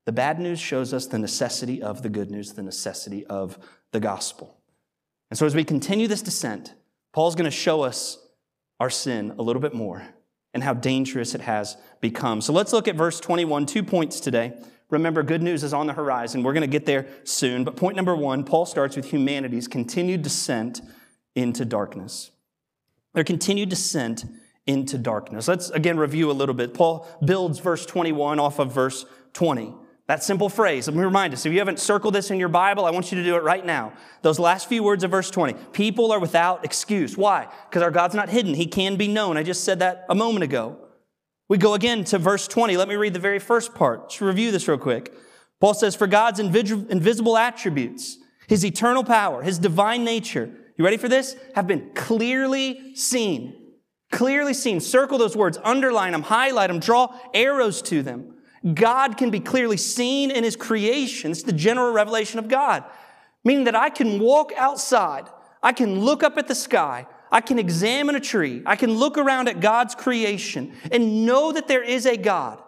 the 0.06 0.13
bad 0.13 0.39
news 0.39 0.59
shows 0.59 0.91
us 0.91 1.06
the 1.06 1.19
necessity 1.19 1.83
of 1.83 2.01
the 2.01 2.09
good 2.09 2.31
news, 2.31 2.53
the 2.53 2.63
necessity 2.63 3.25
of 3.27 3.59
the 3.91 4.00
gospel. 4.00 4.57
And 5.30 5.38
so, 5.38 5.45
as 5.45 5.53
we 5.53 5.63
continue 5.63 6.07
this 6.07 6.24
descent, 6.24 6.74
Paul's 7.13 7.36
going 7.36 7.45
to 7.45 7.51
show 7.56 7.83
us 7.83 8.18
our 8.80 8.89
sin 8.89 9.36
a 9.38 9.44
little 9.44 9.62
bit 9.62 9.74
more 9.74 10.03
and 10.53 10.63
how 10.63 10.74
dangerous 10.74 11.36
it 11.36 11.41
has 11.41 11.77
become. 12.01 12.41
So, 12.41 12.53
let's 12.53 12.74
look 12.74 12.88
at 12.88 12.95
verse 12.95 13.19
21, 13.19 13.68
two 13.68 13.83
points 13.83 14.19
today. 14.19 14.53
Remember, 14.89 15.21
good 15.21 15.44
news 15.44 15.63
is 15.63 15.74
on 15.74 15.85
the 15.85 15.94
horizon. 15.94 16.42
We're 16.42 16.53
going 16.53 16.62
to 16.62 16.68
get 16.68 16.88
there 16.88 17.06
soon. 17.24 17.63
But 17.63 17.75
point 17.75 17.95
number 17.95 18.15
one, 18.15 18.44
Paul 18.44 18.65
starts 18.65 18.95
with 18.95 19.12
humanity's 19.12 19.68
continued 19.68 20.24
descent 20.24 20.81
into 21.35 21.65
darkness. 21.65 22.31
Their 23.13 23.24
continued 23.24 23.69
descent 23.69 24.25
into 24.69 25.00
darkness. 25.00 25.48
Let's 25.48 25.71
again 25.71 25.98
review 25.98 26.30
a 26.30 26.33
little 26.33 26.54
bit. 26.54 26.75
Paul 26.75 27.07
builds 27.25 27.57
verse 27.57 27.88
21 27.88 28.39
off 28.39 28.60
of 28.60 28.71
verse 28.71 29.04
20. 29.33 29.74
That 30.06 30.24
simple 30.24 30.48
phrase, 30.48 30.88
let 30.88 30.95
me 30.95 31.04
remind 31.04 31.33
us, 31.33 31.45
if 31.45 31.51
you 31.51 31.60
haven't 31.60 31.80
circled 31.80 32.13
this 32.13 32.30
in 32.30 32.39
your 32.39 32.50
Bible, 32.50 32.86
I 32.86 32.92
want 32.92 33.12
you 33.12 33.18
to 33.18 33.24
do 33.24 33.36
it 33.36 33.44
right 33.44 33.66
now. 33.66 33.94
Those 34.21 34.38
last 34.38 34.69
few 34.69 34.83
words 34.83 35.04
of 35.04 35.10
verse 35.10 35.31
20. 35.31 35.54
People 35.71 36.12
are 36.12 36.19
without 36.19 36.63
excuse. 36.63 37.18
Why? 37.18 37.48
Because 37.68 37.81
our 37.81 37.89
God's 37.89 38.13
not 38.13 38.30
hidden. 38.30 38.54
He 38.54 38.68
can 38.68 38.95
be 38.95 39.07
known. 39.07 39.38
I 39.38 39.44
just 39.44 39.63
said 39.63 39.80
that 39.80 40.06
a 40.07 40.16
moment 40.16 40.44
ago. 40.44 40.77
We 41.48 41.57
go 41.57 41.74
again 41.74 42.04
to 42.06 42.19
verse 42.19 42.48
20. 42.48 42.77
Let 42.77 42.88
me 42.88 42.95
read 42.95 43.16
the 43.16 43.19
very 43.19 43.39
first 43.39 43.74
part. 43.74 44.01
Let's 44.01 44.21
review 44.21 44.51
this 44.51 44.68
real 44.68 44.77
quick. 44.77 45.13
Paul 45.60 45.74
says, 45.74 45.95
For 45.95 46.07
God's 46.07 46.39
invisible 46.39 47.38
attributes, 47.38 48.18
his 48.48 48.63
eternal 48.63 49.04
power, 49.04 49.42
his 49.42 49.57
divine 49.57 50.04
nature, 50.04 50.51
you 50.77 50.86
ready 50.86 50.98
for 50.98 51.10
this? 51.10 51.36
Have 51.56 51.68
been 51.68 51.92
clearly 51.94 52.95
seen. 52.95 53.69
Clearly 54.11 54.53
seen. 54.53 54.79
Circle 54.79 55.17
those 55.17 55.35
words, 55.35 55.57
underline 55.63 56.13
them, 56.13 56.23
highlight 56.23 56.69
them, 56.69 56.79
draw 56.79 57.15
arrows 57.33 57.81
to 57.83 58.01
them. 58.01 58.35
God 58.73 59.17
can 59.17 59.29
be 59.29 59.39
clearly 59.39 59.77
seen 59.77 60.31
in 60.31 60.44
his 60.44 60.56
creation. 60.56 61.31
It's 61.31 61.44
the 61.44 61.53
general 61.53 61.94
revelation 61.94 62.39
of 62.39 62.47
God. 62.47 62.83
Meaning 63.44 63.65
that 63.65 63.75
I 63.75 63.89
can 63.89 64.19
walk 64.19 64.51
outside, 64.57 65.27
I 65.63 65.71
can 65.71 66.00
look 66.00 66.23
up 66.23 66.38
at 66.38 66.47
the 66.47 66.56
sky, 66.56 67.07
I 67.31 67.41
can 67.41 67.59
examine 67.59 68.15
a 68.15 68.19
tree. 68.19 68.63
I 68.65 68.75
can 68.75 68.95
look 68.95 69.17
around 69.17 69.47
at 69.50 69.59
God's 69.59 69.95
creation 69.95 70.73
and 70.91 71.25
know 71.25 71.51
that 71.51 71.67
there 71.67 71.83
is 71.83 72.06
a 72.06 72.17
God. 72.17 72.59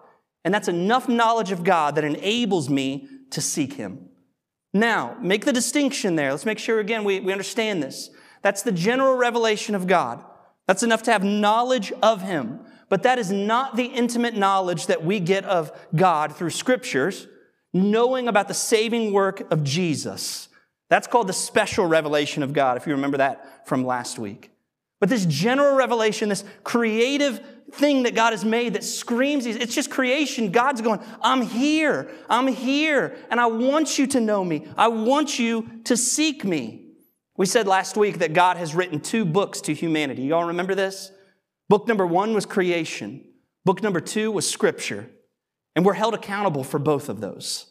And 0.43 0.53
that's 0.53 0.67
enough 0.67 1.09
knowledge 1.09 1.51
of 1.51 1.63
God 1.63 1.95
that 1.95 2.03
enables 2.03 2.69
me 2.69 3.07
to 3.31 3.41
seek 3.41 3.73
Him. 3.73 4.09
Now, 4.73 5.17
make 5.19 5.45
the 5.45 5.53
distinction 5.53 6.15
there. 6.15 6.31
Let's 6.31 6.45
make 6.45 6.59
sure 6.59 6.79
again 6.79 7.03
we, 7.03 7.19
we 7.19 7.31
understand 7.31 7.81
this. 7.81 8.09
That's 8.41 8.61
the 8.61 8.71
general 8.71 9.15
revelation 9.15 9.75
of 9.75 9.87
God. 9.87 10.23
That's 10.71 10.83
enough 10.83 11.03
to 11.03 11.11
have 11.11 11.21
knowledge 11.21 11.91
of 12.01 12.21
Him. 12.21 12.61
But 12.87 13.03
that 13.03 13.19
is 13.19 13.29
not 13.29 13.75
the 13.75 13.87
intimate 13.87 14.37
knowledge 14.37 14.85
that 14.85 15.03
we 15.03 15.19
get 15.19 15.43
of 15.43 15.69
God 15.93 16.33
through 16.33 16.51
scriptures, 16.51 17.27
knowing 17.73 18.29
about 18.29 18.47
the 18.47 18.53
saving 18.53 19.11
work 19.11 19.51
of 19.51 19.65
Jesus. 19.65 20.47
That's 20.87 21.07
called 21.07 21.27
the 21.27 21.33
special 21.33 21.85
revelation 21.87 22.41
of 22.41 22.53
God, 22.53 22.77
if 22.77 22.87
you 22.87 22.93
remember 22.93 23.17
that 23.17 23.67
from 23.67 23.85
last 23.85 24.17
week. 24.17 24.49
But 25.01 25.09
this 25.09 25.25
general 25.25 25.75
revelation, 25.75 26.29
this 26.29 26.45
creative 26.63 27.41
thing 27.73 28.03
that 28.03 28.15
God 28.15 28.31
has 28.31 28.45
made 28.45 28.75
that 28.75 28.85
screams, 28.85 29.45
it's 29.45 29.75
just 29.75 29.91
creation. 29.91 30.53
God's 30.53 30.79
going, 30.79 31.01
I'm 31.21 31.41
here, 31.41 32.09
I'm 32.29 32.47
here, 32.47 33.17
and 33.29 33.41
I 33.41 33.47
want 33.47 33.99
you 33.99 34.07
to 34.07 34.21
know 34.21 34.45
me. 34.45 34.69
I 34.77 34.87
want 34.87 35.37
you 35.37 35.81
to 35.83 35.97
seek 35.97 36.45
me. 36.45 36.90
We 37.37 37.45
said 37.45 37.67
last 37.67 37.97
week 37.97 38.19
that 38.19 38.33
God 38.33 38.57
has 38.57 38.75
written 38.75 38.99
two 38.99 39.25
books 39.25 39.61
to 39.61 39.73
humanity. 39.73 40.23
Y'all 40.23 40.45
remember 40.45 40.75
this? 40.75 41.11
Book 41.69 41.87
number 41.87 42.05
one 42.05 42.33
was 42.33 42.45
creation, 42.45 43.23
book 43.63 43.81
number 43.81 44.01
two 44.01 44.31
was 44.31 44.49
scripture. 44.49 45.09
And 45.75 45.85
we're 45.85 45.93
held 45.93 46.13
accountable 46.13 46.65
for 46.65 46.79
both 46.79 47.07
of 47.07 47.21
those. 47.21 47.67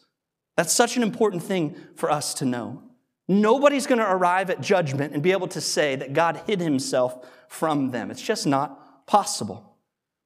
That's 0.57 0.73
such 0.73 0.97
an 0.97 1.03
important 1.03 1.43
thing 1.43 1.75
for 1.95 2.09
us 2.09 2.33
to 2.35 2.45
know. 2.45 2.81
Nobody's 3.27 3.85
going 3.85 3.99
to 3.99 4.11
arrive 4.11 4.49
at 4.49 4.61
judgment 4.61 5.13
and 5.13 5.21
be 5.21 5.31
able 5.31 5.47
to 5.49 5.61
say 5.61 5.95
that 5.95 6.13
God 6.13 6.41
hid 6.47 6.59
himself 6.59 7.25
from 7.47 7.91
them. 7.91 8.09
It's 8.09 8.21
just 8.21 8.47
not 8.47 9.05
possible. 9.05 9.77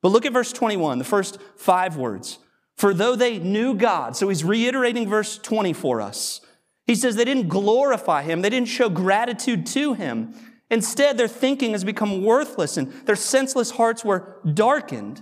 But 0.01 0.10
look 0.10 0.25
at 0.25 0.34
verse 0.34 0.54
21, 0.54 1.00
the 1.00 1.04
first 1.04 1.38
five 1.58 1.98
words. 1.98 2.39
For 2.77 2.94
though 2.94 3.15
they 3.15 3.39
knew 3.39 3.74
God, 3.74 4.15
so 4.15 4.30
he's 4.30 4.44
reiterating 4.44 5.08
verse 5.10 5.38
20 5.38 5.74
for 5.74 6.01
us. 6.01 6.42
He 6.86 6.96
says 6.96 7.15
they 7.15 7.25
didn't 7.25 7.50
glorify 7.50 8.24
him, 8.24 8.42
they 8.42 8.50
didn't 8.50 8.68
show 8.68 8.89
gratitude 8.89 9.65
to 9.68 9.94
him. 9.94 10.34
Instead, 10.70 11.18
their 11.18 11.27
thinking 11.27 11.72
has 11.72 11.84
become 11.84 12.24
worthless 12.24 12.77
and 12.77 12.92
their 13.06 13.15
senseless 13.15 13.72
hearts 13.72 14.04
were 14.04 14.39
darkened. 14.54 15.22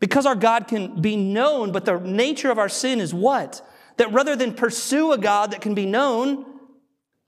Because 0.00 0.26
our 0.26 0.34
God 0.34 0.66
can 0.66 1.00
be 1.00 1.14
known, 1.14 1.70
but 1.70 1.84
the 1.84 2.00
nature 2.00 2.50
of 2.50 2.58
our 2.58 2.68
sin 2.68 3.00
is 3.00 3.14
what? 3.14 3.64
That 3.98 4.12
rather 4.12 4.34
than 4.34 4.54
pursue 4.54 5.12
a 5.12 5.18
God 5.18 5.52
that 5.52 5.60
can 5.60 5.74
be 5.74 5.86
known, 5.86 6.44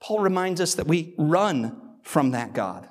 Paul 0.01 0.19
reminds 0.19 0.59
us 0.59 0.75
that 0.75 0.85
we 0.85 1.13
run 1.17 1.81
from 2.03 2.31
that 2.31 2.53
God. 2.53 2.89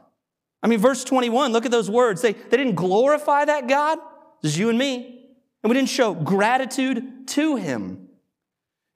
I 0.62 0.68
mean, 0.68 0.78
verse 0.78 1.04
21, 1.04 1.52
look 1.52 1.66
at 1.66 1.70
those 1.70 1.90
words. 1.90 2.22
They, 2.22 2.32
they 2.32 2.56
didn't 2.56 2.76
glorify 2.76 3.44
that 3.44 3.68
God. 3.68 3.98
Is 4.42 4.58
you 4.58 4.70
and 4.70 4.78
me. 4.78 5.28
And 5.62 5.70
we 5.70 5.74
didn't 5.74 5.90
show 5.90 6.14
gratitude 6.14 7.28
to 7.28 7.56
him. 7.56 8.03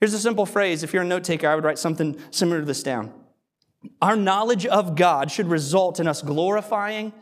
Here's 0.01 0.15
a 0.15 0.19
simple 0.19 0.47
phrase. 0.47 0.83
If 0.83 0.93
you're 0.93 1.03
a 1.03 1.07
note 1.07 1.25
taker, 1.25 1.49
I 1.49 1.55
would 1.55 1.65
write 1.65 1.79
something 1.79 2.17
similar 2.31 2.61
to 2.61 2.67
this 2.67 2.83
down. 2.83 3.13
Our 4.01 4.17
knowledge 4.17 4.67
of 4.67 4.97
God 4.97 5.31
should 5.31 5.49
result 5.49 6.01
in 6.01 6.07
us 6.07 6.23
glorifying 6.23 7.13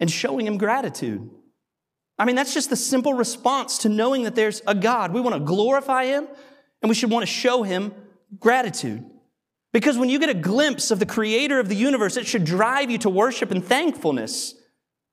and 0.00 0.10
showing 0.10 0.46
him 0.46 0.58
gratitude. 0.58 1.28
I 2.18 2.24
mean, 2.24 2.36
that's 2.36 2.54
just 2.54 2.70
the 2.70 2.76
simple 2.76 3.14
response 3.14 3.78
to 3.78 3.88
knowing 3.88 4.24
that 4.24 4.34
there's 4.34 4.60
a 4.66 4.74
God. 4.74 5.12
We 5.12 5.20
want 5.20 5.36
to 5.36 5.40
glorify 5.40 6.06
him 6.06 6.26
and 6.82 6.88
we 6.88 6.94
should 6.94 7.10
want 7.10 7.22
to 7.22 7.32
show 7.32 7.62
him 7.62 7.94
gratitude. 8.38 9.04
Because 9.72 9.98
when 9.98 10.08
you 10.08 10.18
get 10.18 10.30
a 10.30 10.34
glimpse 10.34 10.90
of 10.90 10.98
the 10.98 11.06
creator 11.06 11.60
of 11.60 11.68
the 11.68 11.76
universe, 11.76 12.16
it 12.16 12.26
should 12.26 12.44
drive 12.44 12.90
you 12.90 12.98
to 12.98 13.10
worship 13.10 13.50
and 13.50 13.64
thankfulness. 13.64 14.54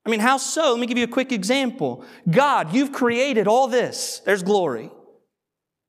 I 0.05 0.09
mean, 0.09 0.19
how 0.19 0.37
so? 0.37 0.71
Let 0.71 0.79
me 0.79 0.87
give 0.87 0.97
you 0.97 1.03
a 1.03 1.09
quick 1.09 1.31
example. 1.31 2.05
God, 2.29 2.73
you've 2.73 2.91
created 2.91 3.47
all 3.47 3.67
this. 3.67 4.21
There's 4.25 4.43
glory. 4.43 4.91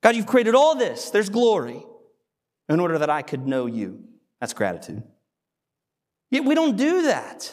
God, 0.06 0.14
you've 0.14 0.26
created 0.26 0.54
all 0.54 0.76
this. 0.76 1.10
There's 1.10 1.28
glory 1.28 1.84
in 2.68 2.78
order 2.78 2.96
that 2.98 3.10
I 3.10 3.22
could 3.22 3.44
know 3.44 3.66
you. 3.66 4.04
That's 4.40 4.52
gratitude. 4.52 5.02
Yet 6.30 6.44
we 6.44 6.54
don't 6.54 6.76
do 6.76 7.02
that. 7.02 7.52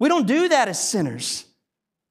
We 0.00 0.08
don't 0.08 0.26
do 0.26 0.48
that 0.48 0.66
as 0.66 0.82
sinners. 0.82 1.44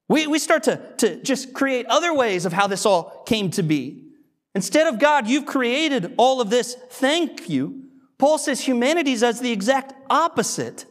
We, 0.07 0.27
we 0.27 0.39
start 0.39 0.63
to, 0.63 0.95
to 0.99 1.21
just 1.21 1.51
create 1.51 1.85
other 1.87 2.13
ways 2.13 2.45
of 2.45 2.53
how 2.53 2.67
this 2.67 2.85
all 2.85 3.23
came 3.25 3.51
to 3.51 3.63
be. 3.63 4.05
Instead 4.55 4.87
of 4.87 4.97
God, 4.97 5.27
you've 5.27 5.45
created 5.45 6.13
all 6.15 6.39
of 6.39 6.49
this. 6.49 6.77
Thank 6.91 7.49
you. 7.49 7.89
Paul 8.17 8.37
says 8.37 8.61
humanity 8.61 9.13
does 9.17 9.41
the 9.41 9.51
exact 9.51 9.93
opposite. 10.09 10.85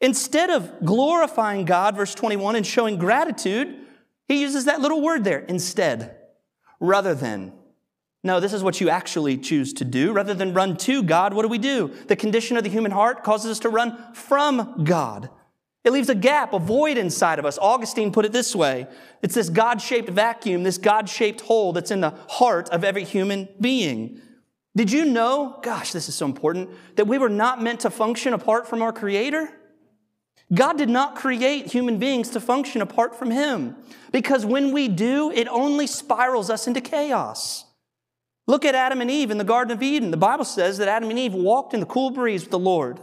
Instead 0.00 0.48
of 0.48 0.84
glorifying 0.84 1.64
God, 1.64 1.96
verse 1.96 2.14
21, 2.14 2.54
and 2.54 2.64
showing 2.64 2.98
gratitude, 2.98 3.80
he 4.28 4.42
uses 4.42 4.66
that 4.66 4.80
little 4.80 5.02
word 5.02 5.24
there, 5.24 5.40
instead, 5.40 6.14
rather 6.78 7.16
than. 7.16 7.52
No, 8.24 8.40
this 8.40 8.54
is 8.54 8.62
what 8.62 8.80
you 8.80 8.88
actually 8.88 9.36
choose 9.36 9.74
to 9.74 9.84
do. 9.84 10.12
Rather 10.12 10.32
than 10.32 10.54
run 10.54 10.78
to 10.78 11.02
God, 11.02 11.34
what 11.34 11.42
do 11.42 11.48
we 11.48 11.58
do? 11.58 11.92
The 12.08 12.16
condition 12.16 12.56
of 12.56 12.64
the 12.64 12.70
human 12.70 12.90
heart 12.90 13.22
causes 13.22 13.50
us 13.50 13.58
to 13.60 13.68
run 13.68 14.14
from 14.14 14.82
God. 14.82 15.28
It 15.84 15.92
leaves 15.92 16.08
a 16.08 16.14
gap, 16.14 16.54
a 16.54 16.58
void 16.58 16.96
inside 16.96 17.38
of 17.38 17.44
us. 17.44 17.58
Augustine 17.58 18.10
put 18.10 18.24
it 18.24 18.32
this 18.32 18.56
way 18.56 18.86
it's 19.22 19.34
this 19.34 19.50
God 19.50 19.82
shaped 19.82 20.08
vacuum, 20.08 20.62
this 20.62 20.78
God 20.78 21.08
shaped 21.08 21.42
hole 21.42 21.74
that's 21.74 21.90
in 21.90 22.00
the 22.00 22.14
heart 22.28 22.70
of 22.70 22.82
every 22.82 23.04
human 23.04 23.46
being. 23.60 24.22
Did 24.74 24.90
you 24.90 25.04
know, 25.04 25.60
gosh, 25.62 25.92
this 25.92 26.08
is 26.08 26.14
so 26.14 26.24
important, 26.24 26.70
that 26.96 27.06
we 27.06 27.18
were 27.18 27.28
not 27.28 27.62
meant 27.62 27.80
to 27.80 27.90
function 27.90 28.32
apart 28.32 28.66
from 28.66 28.80
our 28.80 28.92
Creator? 28.92 29.52
God 30.52 30.78
did 30.78 30.88
not 30.88 31.14
create 31.14 31.66
human 31.66 31.98
beings 31.98 32.30
to 32.30 32.40
function 32.40 32.80
apart 32.80 33.14
from 33.14 33.30
Him. 33.30 33.76
Because 34.10 34.44
when 34.46 34.72
we 34.72 34.88
do, 34.88 35.30
it 35.30 35.46
only 35.48 35.86
spirals 35.86 36.50
us 36.50 36.66
into 36.66 36.80
chaos. 36.80 37.66
Look 38.46 38.64
at 38.64 38.74
Adam 38.74 39.00
and 39.00 39.10
Eve 39.10 39.30
in 39.30 39.38
the 39.38 39.44
Garden 39.44 39.72
of 39.72 39.82
Eden. 39.82 40.10
The 40.10 40.16
Bible 40.16 40.44
says 40.44 40.78
that 40.78 40.88
Adam 40.88 41.10
and 41.10 41.18
Eve 41.18 41.34
walked 41.34 41.72
in 41.72 41.80
the 41.80 41.86
cool 41.86 42.10
breeze 42.10 42.42
with 42.42 42.50
the 42.50 42.58
Lord. 42.58 43.00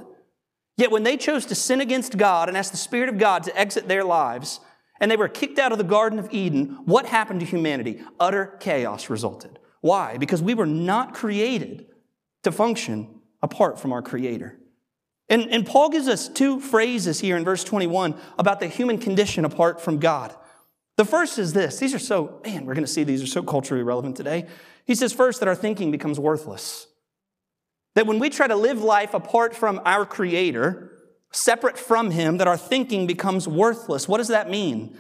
Yet 0.78 0.92
when 0.92 1.04
they 1.04 1.18
chose 1.18 1.46
to 1.48 1.56
sin 1.56 1.82
against 1.82 2.18
God 2.18 2.48
and 2.48 2.58
ask 2.58 2.72
the 2.72 2.78
Spirit 2.78 3.10
of 3.10 3.18
God 3.18 3.44
to 3.44 3.60
exit 3.60 3.88
their 3.88 4.04
lives, 4.04 4.60
and 5.00 5.10
they 5.10 5.18
were 5.18 5.28
kicked 5.28 5.60
out 5.60 5.72
of 5.72 5.78
the 5.78 5.84
Garden 5.84 6.20
of 6.20 6.32
Eden, 6.32 6.80
what 6.86 7.08
happened 7.08 7.40
to 7.40 7.46
humanity? 7.46 8.02
Utter 8.20 8.58
chaos 8.60 9.10
resulted. 9.10 9.58
Why? 9.82 10.18
Because 10.18 10.44
we 10.44 10.54
were 10.54 10.68
not 10.68 11.14
created 11.14 11.88
to 12.44 12.52
function 12.52 13.22
apart 13.42 13.80
from 13.80 13.92
our 13.92 14.02
Creator. 14.02 14.60
And, 15.28 15.50
and 15.50 15.66
Paul 15.66 15.90
gives 15.90 16.08
us 16.08 16.28
two 16.28 16.60
phrases 16.60 17.20
here 17.20 17.38
in 17.38 17.44
verse 17.44 17.64
21 17.64 18.16
about 18.38 18.60
the 18.60 18.68
human 18.68 18.98
condition 19.00 19.46
apart 19.46 19.82
from 19.82 19.98
God. 19.98 20.36
The 20.98 21.06
first 21.06 21.40
is 21.40 21.54
this. 21.54 21.80
These 21.80 21.96
are 21.96 22.00
so, 22.00 22.42
man, 22.46 22.66
we're 22.66 22.74
going 22.74 22.86
to 22.86 22.92
see 22.92 23.04
these 23.04 23.24
are 23.24 23.28
so 23.28 23.42
culturally 23.42 23.82
relevant 23.82 24.18
today. 24.18 24.46
He 24.86 24.96
says 24.96 25.14
first 25.14 25.40
that 25.40 25.50
our 25.50 25.56
thinking 25.56 25.92
becomes 25.92 26.20
worthless. 26.20 26.88
That 27.96 28.08
when 28.08 28.20
we 28.20 28.30
try 28.30 28.48
to 28.48 28.56
live 28.56 28.82
life 28.82 29.14
apart 29.14 29.56
from 29.56 29.82
our 29.86 30.06
Creator, 30.06 30.92
separate 31.32 31.78
from 31.78 32.12
Him, 32.12 32.38
that 32.38 32.48
our 32.48 32.58
thinking 32.58 33.08
becomes 33.08 33.48
worthless. 33.48 34.08
What 34.08 34.18
does 34.18 34.30
that 34.30 34.50
mean? 34.50 34.98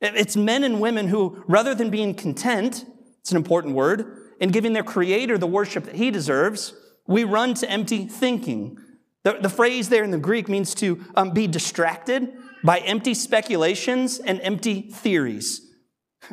It's 0.00 0.36
men 0.36 0.62
and 0.62 0.80
women 0.80 1.08
who, 1.08 1.42
rather 1.46 1.74
than 1.74 1.90
being 1.90 2.14
content, 2.14 2.84
it's 3.20 3.30
an 3.30 3.36
important 3.36 3.74
word, 3.74 4.18
and 4.40 4.52
giving 4.52 4.74
their 4.74 4.82
Creator 4.82 5.38
the 5.38 5.46
worship 5.46 5.84
that 5.84 5.94
He 5.94 6.10
deserves, 6.10 6.74
we 7.06 7.24
run 7.24 7.54
to 7.54 7.70
empty 7.70 8.06
thinking. 8.06 8.78
The, 9.24 9.38
the 9.40 9.48
phrase 9.48 9.88
there 9.88 10.04
in 10.04 10.10
the 10.10 10.18
Greek 10.18 10.48
means 10.48 10.74
to 10.76 11.02
um, 11.14 11.30
be 11.30 11.46
distracted 11.46 12.32
by 12.62 12.78
empty 12.78 13.14
speculations 13.14 14.18
and 14.18 14.40
empty 14.40 14.82
theories. 14.82 15.62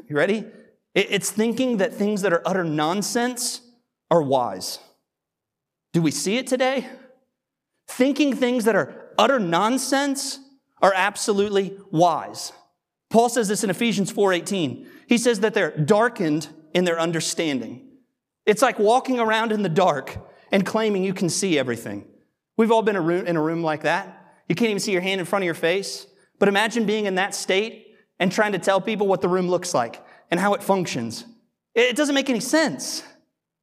You 0.08 0.16
ready? 0.16 0.44
It's 0.96 1.32
thinking 1.32 1.78
that 1.78 1.94
things 1.94 2.22
that 2.22 2.34
are 2.34 2.42
utter 2.46 2.64
nonsense 2.64 3.62
are 4.12 4.22
wise. 4.22 4.80
Do 5.92 6.02
we 6.02 6.12
see 6.12 6.38
it 6.38 6.48
today? 6.48 6.88
Thinking 7.88 8.36
things 8.36 8.66
that 8.66 8.76
are 8.76 9.12
utter 9.18 9.40
nonsense 9.40 10.40
are 10.82 10.94
absolutely 10.96 11.78
wise. 11.92 12.52
Paul 13.10 13.30
says 13.30 13.48
this 13.48 13.64
in 13.64 13.70
Ephesians 13.70 14.12
4:18. 14.12 14.88
He 15.08 15.18
says 15.18 15.40
that 15.42 15.54
they're 15.54 15.76
darkened 15.78 16.50
in 16.74 16.84
their 16.84 17.00
understanding. 17.00 17.88
It's 18.46 18.62
like 18.62 18.80
walking 18.80 19.20
around 19.20 19.52
in 19.52 19.62
the 19.62 19.70
dark 19.70 20.18
and 20.52 20.66
claiming 20.66 21.04
you 21.04 21.14
can 21.14 21.30
see 21.30 21.58
everything. 21.58 22.06
We've 22.58 22.72
all 22.72 22.82
been 22.82 22.96
in 22.96 23.36
a 23.36 23.42
room 23.42 23.64
like 23.64 23.82
that. 23.82 24.36
You 24.48 24.56
can't 24.56 24.70
even 24.70 24.80
see 24.80 24.92
your 24.92 25.02
hand 25.02 25.20
in 25.20 25.26
front 25.26 25.44
of 25.44 25.46
your 25.46 25.56
face. 25.56 26.06
But 26.40 26.50
imagine 26.50 26.86
being 26.86 27.06
in 27.06 27.16
that 27.16 27.34
state 27.34 27.96
and 28.20 28.32
trying 28.32 28.52
to 28.52 28.60
tell 28.60 28.82
people 28.82 29.08
what 29.08 29.22
the 29.22 29.30
room 29.30 29.48
looks 29.48 29.74
like 29.74 30.04
and 30.32 30.40
how 30.40 30.54
it 30.54 30.64
functions. 30.64 31.26
It 31.76 31.96
doesn't 31.96 32.16
make 32.16 32.30
any 32.30 32.40
sense. 32.40 33.04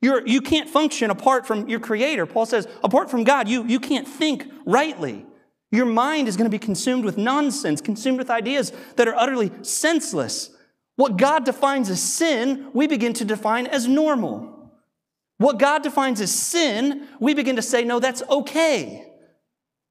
You're, 0.02 0.26
you 0.26 0.40
can't 0.40 0.68
function 0.68 1.10
apart 1.10 1.46
from 1.46 1.68
your 1.68 1.80
Creator. 1.80 2.26
Paul 2.26 2.46
says, 2.46 2.66
apart 2.82 3.10
from 3.10 3.24
God, 3.24 3.48
you, 3.48 3.64
you 3.66 3.78
can't 3.78 4.08
think 4.08 4.46
rightly. 4.64 5.26
Your 5.70 5.86
mind 5.86 6.26
is 6.26 6.36
going 6.36 6.50
to 6.50 6.54
be 6.54 6.58
consumed 6.58 7.04
with 7.04 7.18
nonsense, 7.18 7.80
consumed 7.80 8.18
with 8.18 8.30
ideas 8.30 8.72
that 8.96 9.06
are 9.06 9.14
utterly 9.14 9.52
senseless. 9.62 10.50
What 10.96 11.16
God 11.16 11.44
defines 11.44 11.88
as 11.90 12.02
sin, 12.02 12.70
we 12.72 12.86
begin 12.86 13.12
to 13.14 13.24
define 13.24 13.66
as 13.66 13.86
normal. 13.86 14.72
What 15.38 15.58
God 15.58 15.82
defines 15.82 16.20
as 16.20 16.34
sin, 16.34 17.08
we 17.20 17.34
begin 17.34 17.56
to 17.56 17.62
say, 17.62 17.84
no, 17.84 18.00
that's 18.00 18.22
okay. 18.28 19.06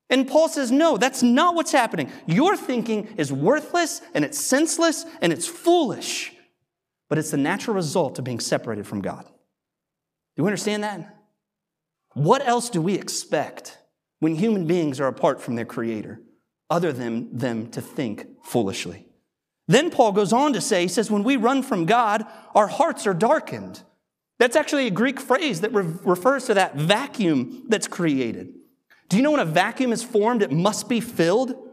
And 0.09 0.27
Paul 0.27 0.49
says, 0.49 0.71
no, 0.71 0.97
that's 0.97 1.23
not 1.23 1.55
what's 1.55 1.71
happening. 1.71 2.11
Your 2.25 2.57
thinking 2.57 3.07
is 3.17 3.31
worthless 3.31 4.01
and 4.13 4.25
it's 4.25 4.39
senseless 4.39 5.05
and 5.21 5.31
it's 5.31 5.47
foolish, 5.47 6.33
but 7.09 7.17
it's 7.17 7.31
the 7.31 7.37
natural 7.37 7.75
result 7.75 8.17
of 8.17 8.23
being 8.23 8.39
separated 8.39 8.87
from 8.87 9.01
God. 9.01 9.25
Do 9.25 10.43
you 10.43 10.45
understand 10.45 10.83
that? 10.83 11.17
What 12.13 12.47
else 12.47 12.69
do 12.69 12.81
we 12.81 12.95
expect 12.95 13.77
when 14.19 14.35
human 14.35 14.65
beings 14.65 14.99
are 14.99 15.07
apart 15.07 15.41
from 15.41 15.55
their 15.55 15.65
Creator, 15.65 16.21
other 16.69 16.93
than 16.93 17.35
them 17.35 17.69
to 17.71 17.81
think 17.81 18.27
foolishly? 18.43 19.07
Then 19.67 19.91
Paul 19.91 20.13
goes 20.13 20.33
on 20.33 20.53
to 20.53 20.61
say, 20.61 20.83
he 20.83 20.87
says, 20.87 21.11
when 21.11 21.23
we 21.23 21.35
run 21.35 21.61
from 21.61 21.85
God, 21.85 22.25
our 22.55 22.67
hearts 22.67 23.05
are 23.05 23.13
darkened. 23.13 23.83
That's 24.39 24.55
actually 24.55 24.87
a 24.87 24.91
Greek 24.91 25.19
phrase 25.19 25.61
that 25.61 25.73
re- 25.73 25.85
refers 26.03 26.45
to 26.45 26.55
that 26.55 26.75
vacuum 26.75 27.65
that's 27.67 27.87
created. 27.87 28.55
Do 29.09 29.17
you 29.17 29.23
know 29.23 29.31
when 29.31 29.39
a 29.39 29.45
vacuum 29.45 29.91
is 29.91 30.03
formed, 30.03 30.41
it 30.41 30.51
must 30.51 30.89
be 30.89 31.01
filled? 31.01 31.68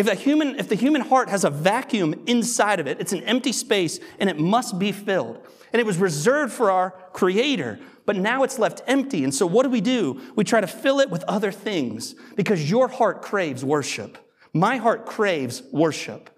If, 0.00 0.06
a 0.08 0.14
human, 0.14 0.58
if 0.58 0.66
the 0.66 0.76
human 0.76 1.02
heart 1.02 1.28
has 1.28 1.44
a 1.44 1.50
vacuum 1.50 2.22
inside 2.26 2.80
of 2.80 2.86
it, 2.86 2.98
it's 3.00 3.12
an 3.12 3.22
empty 3.24 3.52
space 3.52 4.00
and 4.18 4.30
it 4.30 4.38
must 4.38 4.78
be 4.78 4.92
filled. 4.92 5.46
And 5.74 5.78
it 5.78 5.84
was 5.84 5.98
reserved 5.98 6.54
for 6.54 6.70
our 6.70 6.92
Creator, 7.12 7.78
but 8.06 8.16
now 8.16 8.42
it's 8.42 8.58
left 8.58 8.80
empty. 8.86 9.24
And 9.24 9.34
so 9.34 9.44
what 9.44 9.64
do 9.64 9.68
we 9.68 9.82
do? 9.82 10.18
We 10.36 10.42
try 10.42 10.62
to 10.62 10.66
fill 10.66 11.00
it 11.00 11.10
with 11.10 11.22
other 11.24 11.52
things 11.52 12.14
because 12.34 12.70
your 12.70 12.88
heart 12.88 13.20
craves 13.20 13.62
worship. 13.62 14.16
My 14.54 14.78
heart 14.78 15.04
craves 15.04 15.62
worship. 15.70 16.30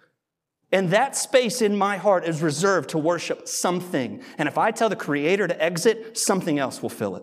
And 0.72 0.90
that 0.90 1.14
space 1.14 1.62
in 1.62 1.76
my 1.76 1.98
heart 1.98 2.24
is 2.24 2.42
reserved 2.42 2.90
to 2.90 2.98
worship 2.98 3.46
something. 3.46 4.24
And 4.38 4.48
if 4.48 4.58
I 4.58 4.72
tell 4.72 4.88
the 4.88 4.96
Creator 4.96 5.46
to 5.46 5.62
exit, 5.62 6.18
something 6.18 6.58
else 6.58 6.82
will 6.82 6.90
fill 6.90 7.14
it. 7.14 7.22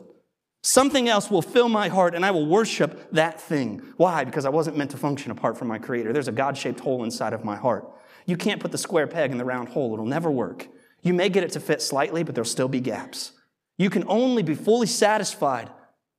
Something 0.62 1.08
else 1.08 1.32
will 1.32 1.42
fill 1.42 1.70
my 1.70 1.88
heart 1.88 2.16
and 2.16 2.26
I 2.26 2.32
will 2.32 2.46
worship 2.46 3.12
that 3.12 3.40
thing. 3.40 3.82
Why? 3.96 4.26
Because 4.26 4.46
I 4.46 4.50
wasn't 4.50 4.78
meant 4.78 4.92
to 4.92 4.98
function 4.98 5.32
apart 5.32 5.58
from 5.58 5.70
my 5.70 5.80
Creator. 5.80 6.12
There's 6.12 6.28
a 6.28 6.34
God 6.34 6.58
shaped 6.58 6.82
hole 6.82 7.04
inside 7.04 7.34
of 7.34 7.46
my 7.46 7.56
heart. 7.56 7.90
You 8.26 8.36
can't 8.36 8.60
put 8.60 8.72
the 8.72 8.78
square 8.78 9.08
peg 9.08 9.32
in 9.32 9.38
the 9.38 9.46
round 9.46 9.70
hole, 9.70 9.94
it'll 9.94 10.06
never 10.06 10.30
work. 10.30 10.68
You 11.02 11.14
may 11.14 11.30
get 11.30 11.44
it 11.44 11.52
to 11.54 11.60
fit 11.60 11.82
slightly, 11.82 12.24
but 12.24 12.36
there'll 12.36 12.46
still 12.46 12.68
be 12.68 12.82
gaps. 12.82 13.32
You 13.78 13.90
can 13.90 14.04
only 14.08 14.44
be 14.44 14.56
fully 14.56 14.88
satisfied 14.88 15.70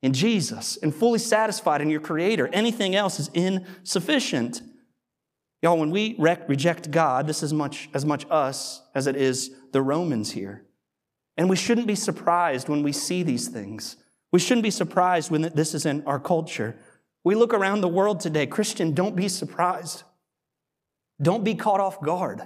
in 0.03 0.15
Jesus 0.15 0.79
and 0.83 0.95
fully 0.95 1.19
satisfied 1.19 1.83
in 1.83 1.91
your 1.91 2.01
Creator. 2.01 2.49
Anything 2.53 2.95
else 2.95 3.21
is 3.21 3.29
insufficient. 3.35 4.63
Y'all, 5.63 5.77
when 5.77 5.91
we 5.91 6.17
reject 6.19 6.91
God, 6.91 7.27
this 7.27 7.43
is 7.43 7.53
much, 7.53 7.91
as 7.93 8.07
much 8.07 8.25
us 8.31 8.81
as 8.95 9.07
it 9.07 9.17
is 9.17 9.51
the 9.73 9.83
Romans 9.83 10.33
here. 10.33 10.65
And 11.37 11.51
we 11.51 11.57
shouldn't 11.57 11.87
be 11.87 11.95
surprised 11.95 12.71
when 12.71 12.83
we 12.83 12.93
see 12.93 13.23
these 13.23 13.49
things. 13.49 13.97
We 14.33 14.39
shouldn't 14.39 14.63
be 14.63 14.71
surprised 14.71 15.31
when 15.31 15.43
this 15.55 15.75
is 15.75 15.87
in 15.87 16.05
our 16.07 16.21
culture. 16.21 16.77
We 17.25 17.35
look 17.35 17.53
around 17.53 17.81
the 17.81 17.89
world 17.89 18.21
today. 18.21 18.47
Christian, 18.47 18.95
don't 18.95 19.17
be 19.17 19.29
surprised. 19.29 20.05
Don't 21.21 21.45
be 21.45 21.55
caught 21.55 21.81
off 21.81 22.01
guard. 22.01 22.43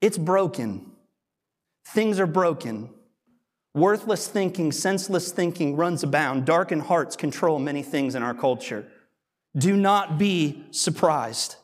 It's 0.00 0.18
broken. 0.18 0.92
Things 1.88 2.20
are 2.20 2.26
broken. 2.26 2.90
Worthless 3.74 4.28
thinking, 4.28 4.70
senseless 4.70 5.32
thinking 5.32 5.76
runs 5.76 6.02
abound. 6.02 6.44
Darkened 6.44 6.82
hearts 6.82 7.16
control 7.16 7.58
many 7.58 7.82
things 7.82 8.14
in 8.14 8.22
our 8.22 8.34
culture. 8.34 8.86
Do 9.56 9.76
not 9.76 10.18
be 10.18 10.64
surprised. 10.70 11.56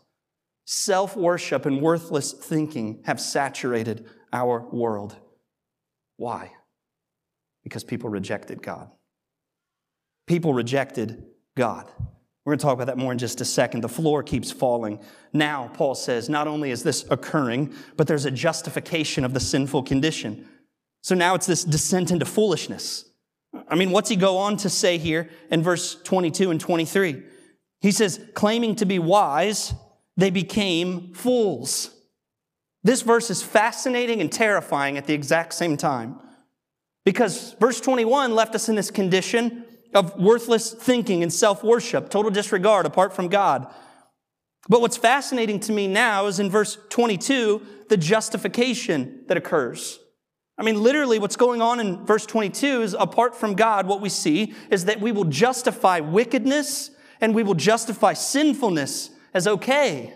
Self 0.65 1.17
worship 1.17 1.67
and 1.67 1.83
worthless 1.83 2.33
thinking 2.33 3.03
have 3.05 3.21
saturated 3.21 4.09
our 4.33 4.61
world. 4.73 5.17
Why? 6.17 6.53
Because 7.63 7.85
people 7.85 8.09
rejected 8.09 8.63
God. 8.63 8.91
People 10.31 10.55
rejected 10.55 11.25
God. 11.57 11.91
We're 12.45 12.53
going 12.53 12.59
to 12.61 12.63
talk 12.63 12.75
about 12.75 12.87
that 12.87 12.97
more 12.97 13.11
in 13.11 13.19
just 13.19 13.41
a 13.41 13.45
second. 13.45 13.81
The 13.81 13.89
floor 13.89 14.23
keeps 14.23 14.53
falling. 14.53 15.01
Now, 15.33 15.73
Paul 15.75 15.97
says, 15.97 16.29
not 16.29 16.47
only 16.47 16.71
is 16.71 16.85
this 16.85 17.05
occurring, 17.11 17.75
but 17.97 18.07
there's 18.07 18.27
a 18.27 18.31
justification 18.31 19.25
of 19.25 19.35
the 19.35 19.41
sinful 19.41 19.83
condition. 19.83 20.47
So 21.03 21.17
now 21.17 21.35
it's 21.35 21.49
this 21.49 21.65
descent 21.65 22.13
into 22.13 22.27
foolishness. 22.27 23.07
I 23.67 23.75
mean, 23.75 23.91
what's 23.91 24.09
he 24.09 24.15
go 24.15 24.37
on 24.37 24.57
to 24.59 24.71
say 24.71 24.99
here 24.99 25.29
in 25.51 25.65
verse 25.65 26.01
22 26.01 26.53
and 26.53 26.61
23? 26.61 27.25
He 27.81 27.91
says, 27.91 28.25
claiming 28.35 28.77
to 28.77 28.85
be 28.85 29.01
wise, 29.01 29.75
they 30.17 30.31
became 30.31 31.13
fools. 31.13 31.91
This 32.85 33.03
verse 33.03 33.31
is 33.31 33.43
fascinating 33.43 34.21
and 34.21 34.31
terrifying 34.31 34.97
at 34.97 35.09
the 35.09 35.15
exact 35.15 35.55
same 35.55 35.77
time. 35.77 36.21
Because 37.05 37.55
verse 37.55 37.81
21 37.81 38.33
left 38.37 38.55
us 38.55 38.69
in 38.69 38.77
this 38.77 38.93
condition 38.93 39.65
of 39.95 40.17
worthless 40.17 40.73
thinking 40.73 41.23
and 41.23 41.33
self 41.33 41.63
worship, 41.65 42.11
total 42.11 42.31
disregard 42.31 42.87
apart 42.87 43.13
from 43.13 43.29
God. 43.29 43.73
But 44.69 44.81
what's 44.81 44.97
fascinating 44.97 45.61
to 45.61 45.73
me 45.73 45.89
now 45.89 46.27
is 46.27 46.39
in 46.39 46.51
verse 46.51 46.79
22, 46.91 47.63
the 47.89 47.97
justification 47.97 49.25
that 49.27 49.37
occurs. 49.37 49.99
I 50.59 50.63
mean, 50.63 50.83
literally, 50.83 51.19
what's 51.19 51.37
going 51.37 51.63
on 51.63 51.81
in 51.81 52.05
verse 52.05 52.27
22 52.27 52.83
is 52.83 52.95
apart 52.95 53.35
from 53.35 53.55
God, 53.55 53.87
what 53.87 54.03
we 54.03 54.11
see 54.11 54.55
is 54.71 54.85
that 54.85 55.01
we 55.01 55.11
will 55.11 55.25
justify 55.25 56.01
wickedness 56.01 56.91
and 57.21 57.35
we 57.35 57.43
will 57.43 57.55
justify 57.55 58.13
sinfulness 58.13 59.11
as 59.33 59.47
okay. 59.47 60.15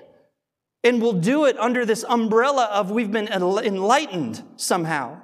And 0.83 1.01
we'll 1.01 1.15
do 1.15 1.47
it 1.47 1.59
under 1.59 1.87
this 1.87 2.05
umbrella 2.07 2.67
of 2.67 2.91
we've 2.91 3.11
been 3.11 3.29
enlightened 3.29 4.43
somehow. 4.57 5.23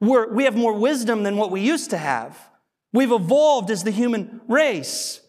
We're, 0.00 0.32
we 0.32 0.44
have 0.44 0.56
more 0.56 0.74
wisdom 0.74 1.24
than 1.24 1.36
what 1.36 1.50
we 1.50 1.60
used 1.60 1.90
to 1.90 1.98
have. 1.98 2.38
We've 2.92 3.12
evolved 3.12 3.70
as 3.70 3.84
the 3.84 3.90
human 3.90 4.40
race. 4.48 5.20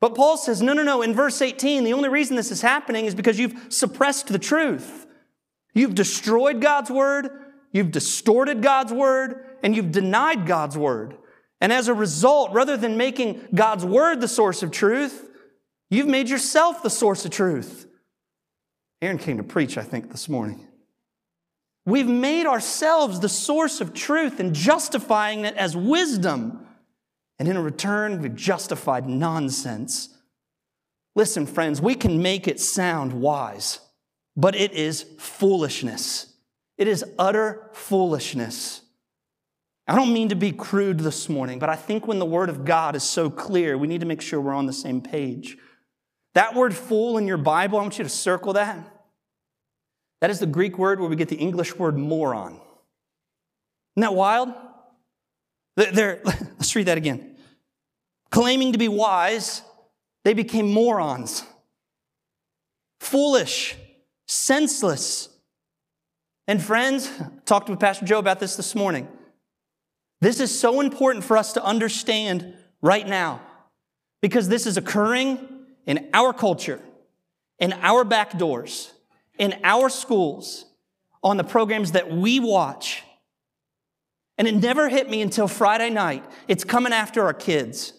But 0.00 0.14
Paul 0.14 0.36
says, 0.36 0.60
no, 0.60 0.72
no, 0.72 0.82
no. 0.82 1.02
In 1.02 1.14
verse 1.14 1.40
18, 1.40 1.84
the 1.84 1.92
only 1.92 2.08
reason 2.08 2.36
this 2.36 2.50
is 2.50 2.62
happening 2.62 3.06
is 3.06 3.14
because 3.14 3.38
you've 3.38 3.66
suppressed 3.68 4.28
the 4.28 4.38
truth. 4.38 5.06
You've 5.74 5.94
destroyed 5.94 6.60
God's 6.60 6.90
word 6.90 7.30
You've 7.72 7.90
distorted 7.90 8.62
God's 8.62 8.92
word 8.92 9.46
and 9.62 9.74
you've 9.74 9.90
denied 9.90 10.46
God's 10.46 10.76
word. 10.76 11.16
And 11.60 11.72
as 11.72 11.88
a 11.88 11.94
result, 11.94 12.52
rather 12.52 12.76
than 12.76 12.96
making 12.96 13.48
God's 13.54 13.84
word 13.84 14.20
the 14.20 14.28
source 14.28 14.62
of 14.62 14.70
truth, 14.70 15.30
you've 15.90 16.06
made 16.06 16.28
yourself 16.28 16.82
the 16.82 16.90
source 16.90 17.24
of 17.24 17.30
truth. 17.30 17.86
Aaron 19.00 19.18
came 19.18 19.38
to 19.38 19.42
preach, 19.42 19.78
I 19.78 19.82
think, 19.82 20.10
this 20.10 20.28
morning. 20.28 20.66
We've 21.84 22.08
made 22.08 22.46
ourselves 22.46 23.20
the 23.20 23.28
source 23.28 23.80
of 23.80 23.94
truth 23.94 24.38
and 24.38 24.54
justifying 24.54 25.44
it 25.44 25.56
as 25.56 25.76
wisdom. 25.76 26.66
And 27.42 27.48
in 27.48 27.58
return, 27.58 28.22
we've 28.22 28.36
justified 28.36 29.08
nonsense. 29.08 30.10
Listen, 31.16 31.44
friends, 31.44 31.82
we 31.82 31.96
can 31.96 32.22
make 32.22 32.46
it 32.46 32.60
sound 32.60 33.12
wise, 33.12 33.80
but 34.36 34.54
it 34.54 34.70
is 34.70 35.04
foolishness. 35.18 36.34
It 36.78 36.86
is 36.86 37.04
utter 37.18 37.68
foolishness. 37.72 38.82
I 39.88 39.96
don't 39.96 40.12
mean 40.12 40.28
to 40.28 40.36
be 40.36 40.52
crude 40.52 41.00
this 41.00 41.28
morning, 41.28 41.58
but 41.58 41.68
I 41.68 41.74
think 41.74 42.06
when 42.06 42.20
the 42.20 42.24
Word 42.24 42.48
of 42.48 42.64
God 42.64 42.94
is 42.94 43.02
so 43.02 43.28
clear, 43.28 43.76
we 43.76 43.88
need 43.88 44.02
to 44.02 44.06
make 44.06 44.22
sure 44.22 44.40
we're 44.40 44.54
on 44.54 44.66
the 44.66 44.72
same 44.72 45.00
page. 45.00 45.58
That 46.34 46.54
word 46.54 46.76
fool 46.76 47.18
in 47.18 47.26
your 47.26 47.38
Bible, 47.38 47.76
I 47.76 47.82
want 47.82 47.98
you 47.98 48.04
to 48.04 48.08
circle 48.08 48.52
that. 48.52 48.78
That 50.20 50.30
is 50.30 50.38
the 50.38 50.46
Greek 50.46 50.78
word 50.78 51.00
where 51.00 51.10
we 51.10 51.16
get 51.16 51.28
the 51.28 51.34
English 51.34 51.74
word 51.74 51.98
moron. 51.98 52.52
Isn't 52.52 52.60
that 53.96 54.14
wild? 54.14 54.54
They're, 55.74 56.20
let's 56.24 56.76
read 56.76 56.86
that 56.86 56.98
again. 56.98 57.31
Claiming 58.32 58.72
to 58.72 58.78
be 58.78 58.88
wise, 58.88 59.60
they 60.24 60.32
became 60.32 60.72
morons. 60.72 61.44
Foolish, 62.98 63.76
senseless, 64.26 65.28
and 66.48 66.60
friends, 66.62 67.10
talked 67.44 67.68
with 67.68 67.78
Pastor 67.78 68.06
Joe 68.06 68.18
about 68.18 68.40
this 68.40 68.56
this 68.56 68.74
morning. 68.74 69.06
This 70.22 70.40
is 70.40 70.58
so 70.58 70.80
important 70.80 71.24
for 71.24 71.36
us 71.36 71.52
to 71.52 71.62
understand 71.62 72.54
right 72.80 73.06
now 73.06 73.42
because 74.22 74.48
this 74.48 74.66
is 74.66 74.78
occurring 74.78 75.66
in 75.84 76.08
our 76.14 76.32
culture, 76.32 76.80
in 77.58 77.74
our 77.82 78.02
back 78.02 78.38
doors, 78.38 78.94
in 79.38 79.60
our 79.62 79.90
schools, 79.90 80.64
on 81.22 81.36
the 81.36 81.44
programs 81.44 81.92
that 81.92 82.10
we 82.10 82.40
watch. 82.40 83.02
And 84.38 84.48
it 84.48 84.54
never 84.54 84.88
hit 84.88 85.10
me 85.10 85.20
until 85.20 85.48
Friday 85.48 85.90
night. 85.90 86.24
It's 86.48 86.64
coming 86.64 86.94
after 86.94 87.24
our 87.24 87.34
kids. 87.34 87.92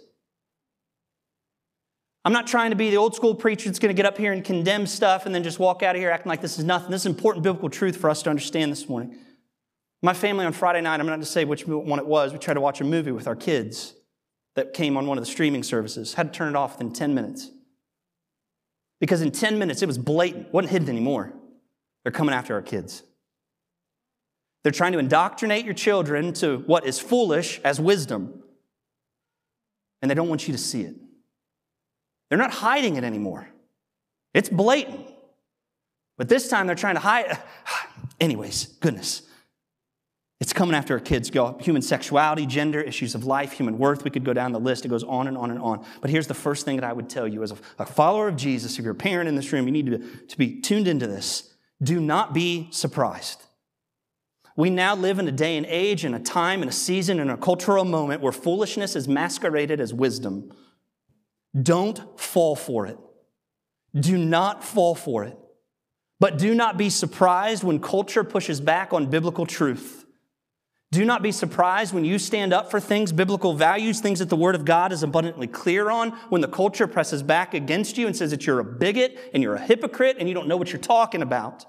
I'm 2.26 2.32
not 2.32 2.48
trying 2.48 2.70
to 2.70 2.76
be 2.76 2.90
the 2.90 2.98
old 2.98 3.16
school 3.16 3.36
preacher 3.36 3.68
that's 3.68 3.80
going 3.80 3.94
to 3.94 3.98
get 3.98 4.06
up 4.06 4.18
here 4.18 4.32
and 4.32 4.44
condemn 4.44 4.88
stuff 4.88 5.26
and 5.26 5.36
then 5.36 5.44
just 5.44 5.60
walk 5.60 5.84
out 5.84 5.96
of 5.96 6.02
here 6.02 6.10
acting 6.10 6.30
like 6.30 6.42
this 6.42 6.58
is 6.58 6.64
nothing. 6.64 6.90
This 6.90 7.02
is 7.02 7.06
important 7.08 7.44
biblical 7.44 7.70
truth 7.70 7.98
for 7.98 8.10
us 8.10 8.24
to 8.24 8.30
understand 8.30 8.72
this 8.72 8.88
morning. 8.88 9.18
My 10.02 10.14
family 10.14 10.46
on 10.46 10.54
Friday 10.54 10.82
night, 10.82 11.00
I'm 11.00 11.06
not 11.06 11.14
going 11.14 11.22
to 11.22 11.26
say 11.26 11.44
which 11.44 11.68
one 11.68 12.00
it 12.00 12.06
was, 12.06 12.32
we 12.32 12.40
tried 12.40 12.56
to 12.56 12.62
watch 12.62 12.80
a 12.82 12.86
movie 12.86 13.12
with 13.12 13.28
our 13.28 13.36
kids 13.36 13.94
that 14.56 14.74
came 14.74 14.96
on 14.96 15.08
one 15.08 15.18
of 15.18 15.24
the 15.24 15.30
streaming 15.30 15.64
services. 15.64 16.14
Had 16.14 16.32
to 16.32 16.38
turn 16.38 16.50
it 16.50 16.56
off 16.56 16.74
within 16.74 16.94
10 16.94 17.14
minutes. 17.14 17.50
Because 19.00 19.22
in 19.22 19.32
10 19.32 19.60
minutes, 19.60 19.82
it 19.82 19.88
was 19.88 19.98
blatant, 19.98 20.48
it 20.48 20.54
wasn't 20.54 20.72
hidden 20.72 20.90
anymore. 20.90 21.34
They're 22.04 22.12
coming 22.12 22.34
after 22.34 22.54
our 22.54 22.62
kids. 22.62 23.04
They're 24.64 24.72
trying 24.72 24.94
to 24.94 25.00
indoctrinate 25.00 25.66
your 25.66 25.74
children 25.74 26.32
to 26.36 26.60
what 26.60 26.86
is 26.86 27.00
foolish 27.00 27.60
as 27.66 27.82
wisdom, 27.82 28.44
and 30.02 30.10
they 30.10 30.16
don't 30.16 30.30
want 30.30 30.48
you 30.48 30.54
to 30.54 30.58
see 30.58 30.84
it. 30.84 30.96
They're 32.34 32.40
not 32.40 32.50
hiding 32.50 32.96
it 32.96 33.04
anymore. 33.04 33.48
It's 34.34 34.50
blatant. 34.50 35.08
But 36.18 36.30
this 36.30 36.50
time 36.50 36.66
they're 36.66 36.76
trying 36.76 36.96
to 36.96 37.00
hide. 37.00 37.38
Anyways, 38.20 38.66
goodness. 38.80 39.22
It's 40.42 40.52
coming 40.52 40.74
after 40.74 40.96
our 40.96 41.00
kids. 41.00 41.30
Go 41.30 41.56
human 41.62 41.84
sexuality, 41.84 42.48
gender, 42.48 42.82
issues 42.82 43.14
of 43.14 43.24
life, 43.24 43.52
human 43.52 43.78
worth. 43.78 44.04
We 44.04 44.10
could 44.10 44.26
go 44.26 44.34
down 44.34 44.52
the 44.52 44.60
list. 44.60 44.84
It 44.84 44.88
goes 44.88 45.04
on 45.04 45.28
and 45.28 45.38
on 45.38 45.52
and 45.52 45.60
on. 45.60 45.86
But 46.02 46.10
here's 46.10 46.26
the 46.26 46.34
first 46.34 46.66
thing 46.66 46.78
that 46.78 46.84
I 46.84 46.92
would 46.92 47.08
tell 47.08 47.28
you 47.28 47.44
as 47.44 47.54
a, 47.78 47.86
follower 47.86 48.30
of 48.30 48.36
Jesus, 48.36 48.80
if 48.80 48.84
you're 48.84 48.94
a 48.94 48.96
parent 48.96 49.30
in 49.30 49.36
this 49.36 49.54
room, 49.54 49.68
you 49.68 49.72
need 49.72 49.86
to, 49.86 50.00
to 50.00 50.36
be 50.36 50.60
tuned 50.60 50.88
into 50.88 51.06
this. 51.06 51.54
Do 51.84 52.02
not 52.02 52.34
be 52.34 52.68
surprised. 52.72 53.44
We 54.56 54.72
now 54.72 54.96
live 54.96 55.20
in 55.20 55.28
a 55.28 55.32
day 55.32 55.56
and 55.56 55.68
age 55.68 56.04
and 56.04 56.16
a 56.16 56.20
time 56.20 56.64
and 56.64 56.72
a 56.72 56.74
season 56.74 57.20
and 57.20 57.30
a 57.30 57.38
cultural 57.38 57.86
moment 57.86 58.22
where 58.22 58.32
foolishness 58.32 58.96
is 58.96 59.08
masqueraded 59.08 59.80
as 59.80 59.94
wisdom. 59.94 60.52
Don't 61.60 62.20
fall 62.20 62.56
for 62.56 62.88
it. 62.88 62.98
Do 63.94 64.18
not 64.18 64.64
fall 64.64 64.96
for 64.96 65.24
it. 65.24 65.38
But 66.20 66.38
do 66.38 66.56
not 66.56 66.78
be 66.78 66.90
surprised 66.90 67.64
when 67.64 67.80
culture 67.80 68.24
pushes 68.24 68.62
back 68.62 68.94
on 68.94 69.08
biblical 69.08 69.46
truth. 69.46 70.06
Do 70.92 71.06
not 71.06 71.24
be 71.24 71.32
surprised 71.32 71.94
when 71.94 72.06
you 72.06 72.20
stand 72.20 72.54
up 72.54 72.70
for 72.70 72.80
things, 72.80 73.12
biblical 73.12 73.56
values, 73.56 74.00
things 74.00 74.20
that 74.20 74.30
the 74.30 74.36
Word 74.36 74.54
of 74.54 74.64
God 74.64 74.92
is 74.92 75.02
abundantly 75.02 75.48
clear 75.48 75.90
on, 75.90 76.12
when 76.30 76.42
the 76.42 76.48
culture 76.48 76.88
presses 76.88 77.24
back 77.24 77.56
against 77.56 77.98
you 77.98 78.06
and 78.06 78.16
says 78.16 78.30
that 78.32 78.46
you're 78.46 78.60
a 78.60 78.64
bigot 78.64 79.32
and 79.34 79.42
you're 79.42 79.56
a 79.56 79.60
hypocrite 79.60 80.18
and 80.20 80.30
you 80.30 80.36
don't 80.36 80.48
know 80.48 80.56
what 80.56 80.72
you're 80.72 80.80
talking 80.80 81.24
about. 81.24 81.66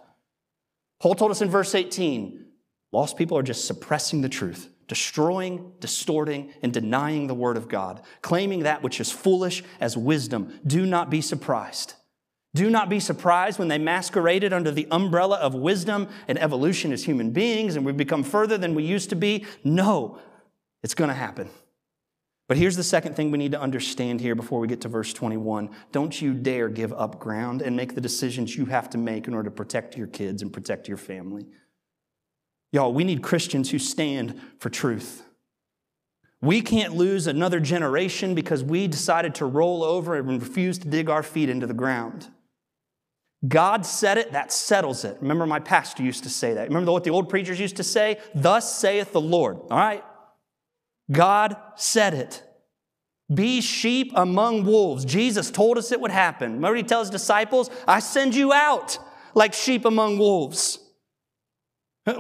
Paul 1.01 1.15
told 1.15 1.31
us 1.31 1.41
in 1.41 1.51
verse 1.51 1.75
18 1.75 2.45
lost 2.93 3.17
people 3.17 3.37
are 3.37 3.43
just 3.43 3.65
suppressing 3.65 4.21
the 4.21 4.29
truth 4.29 4.69
destroying, 4.89 5.73
distorting, 5.81 6.53
and 6.63 6.73
denying 6.73 7.27
the 7.27 7.35
Word 7.35 7.57
of 7.57 7.69
God, 7.69 8.03
claiming 8.23 8.61
that 8.61 8.83
which 8.83 9.01
is 9.01 9.11
foolish 9.11 9.63
as 9.81 9.97
wisdom. 9.97 10.61
Do 10.67 10.87
not 10.87 11.11
be 11.11 11.21
surprised. 11.21 11.95
Do 12.55 12.71
not 12.71 12.89
be 12.89 13.01
surprised 13.01 13.59
when 13.59 13.69
they 13.69 13.79
masqueraded 13.79 14.53
under 14.53 14.71
the 14.71 14.87
umbrella 14.91 15.37
of 15.39 15.55
wisdom 15.55 16.09
and 16.29 16.41
evolution 16.41 16.93
as 16.93 17.05
human 17.05 17.33
beings 17.33 17.75
and 17.75 17.85
we've 17.85 17.97
become 17.97 18.23
further 18.23 18.57
than 18.57 18.75
we 18.75 18.85
used 18.85 19.11
to 19.11 19.17
be. 19.17 19.45
No, 19.65 20.21
it's 20.83 20.95
going 20.95 21.09
to 21.09 21.15
happen. 21.15 21.51
But 22.47 22.59
here's 22.59 22.77
the 22.77 22.85
second 22.85 23.17
thing 23.17 23.31
we 23.31 23.39
need 23.39 23.53
to 23.53 23.61
understand 23.61 24.21
here 24.21 24.35
before 24.35 24.61
we 24.61 24.69
get 24.69 24.83
to 24.83 24.89
verse 24.89 25.13
21. 25.13 25.71
Don't 25.93 26.21
you 26.21 26.35
dare 26.35 26.69
give 26.69 26.93
up 26.93 27.19
ground 27.19 27.63
and 27.63 27.75
make 27.75 27.95
the 27.95 28.01
decisions 28.01 28.55
you 28.55 28.67
have 28.67 28.91
to 28.91 28.99
make 28.99 29.27
in 29.27 29.35
order 29.35 29.49
to 29.49 29.57
protect 29.57 29.97
your 29.97 30.07
kids 30.07 30.43
and 30.43 30.53
protect 30.53 30.87
your 30.87 30.99
family. 30.99 31.47
Y'all, 32.75 32.93
we 32.93 33.05
need 33.05 33.23
Christians 33.23 33.71
who 33.71 33.79
stand 33.79 34.35
for 34.59 34.69
truth. 34.69 35.23
We 36.43 36.61
can't 36.61 36.97
lose 36.97 37.29
another 37.29 37.61
generation 37.61 38.35
because 38.35 38.65
we 38.65 38.89
decided 38.89 39.37
to 39.37 39.47
roll 39.47 39.85
over 39.85 40.17
and 40.17 40.29
refuse 40.29 40.81
to 40.81 40.89
dig 40.89 41.09
our 41.09 41.23
feet 41.23 41.49
into 41.49 41.69
the 41.69 41.73
ground. 41.73 42.27
God 43.47 43.87
said 43.87 44.19
it, 44.19 44.33
that 44.33 44.51
settles 44.53 45.05
it. 45.05 45.19
Remember, 45.21 45.47
my 45.47 45.61
pastor 45.61 46.03
used 46.03 46.25
to 46.25 46.29
say 46.29 46.55
that. 46.55 46.67
Remember 46.67 46.91
what 46.91 47.05
the 47.05 47.11
old 47.11 47.29
preachers 47.29 47.61
used 47.61 47.77
to 47.77 47.85
say? 47.85 48.19
Thus 48.35 48.77
saith 48.77 49.13
the 49.13 49.21
Lord. 49.21 49.59
All 49.71 49.79
right? 49.79 50.03
God 51.13 51.57
said 51.77 52.13
it. 52.13 52.43
Be 53.33 53.61
sheep 53.61 54.11
among 54.17 54.65
wolves. 54.65 55.05
Jesus 55.05 55.49
told 55.49 55.79
us 55.79 55.93
it 55.93 56.01
would 56.01 56.11
happen. 56.11 56.55
Remember, 56.55 56.75
he 56.75 56.83
tells 56.83 57.07
his 57.07 57.21
disciples, 57.21 57.71
I 57.87 58.01
send 58.01 58.35
you 58.35 58.53
out 58.53 58.99
like 59.33 59.55
sheep 59.55 59.85
among 59.85 60.19
wolves. 60.19 60.81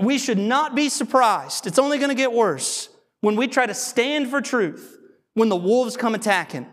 We 0.00 0.18
should 0.18 0.38
not 0.38 0.74
be 0.74 0.88
surprised. 0.88 1.66
It's 1.66 1.78
only 1.78 1.98
going 1.98 2.08
to 2.08 2.14
get 2.14 2.32
worse 2.32 2.88
when 3.20 3.36
we 3.36 3.48
try 3.48 3.66
to 3.66 3.74
stand 3.74 4.30
for 4.30 4.40
truth 4.40 4.98
when 5.34 5.48
the 5.48 5.56
wolves 5.56 5.96
come 5.96 6.14
attacking. 6.14 6.66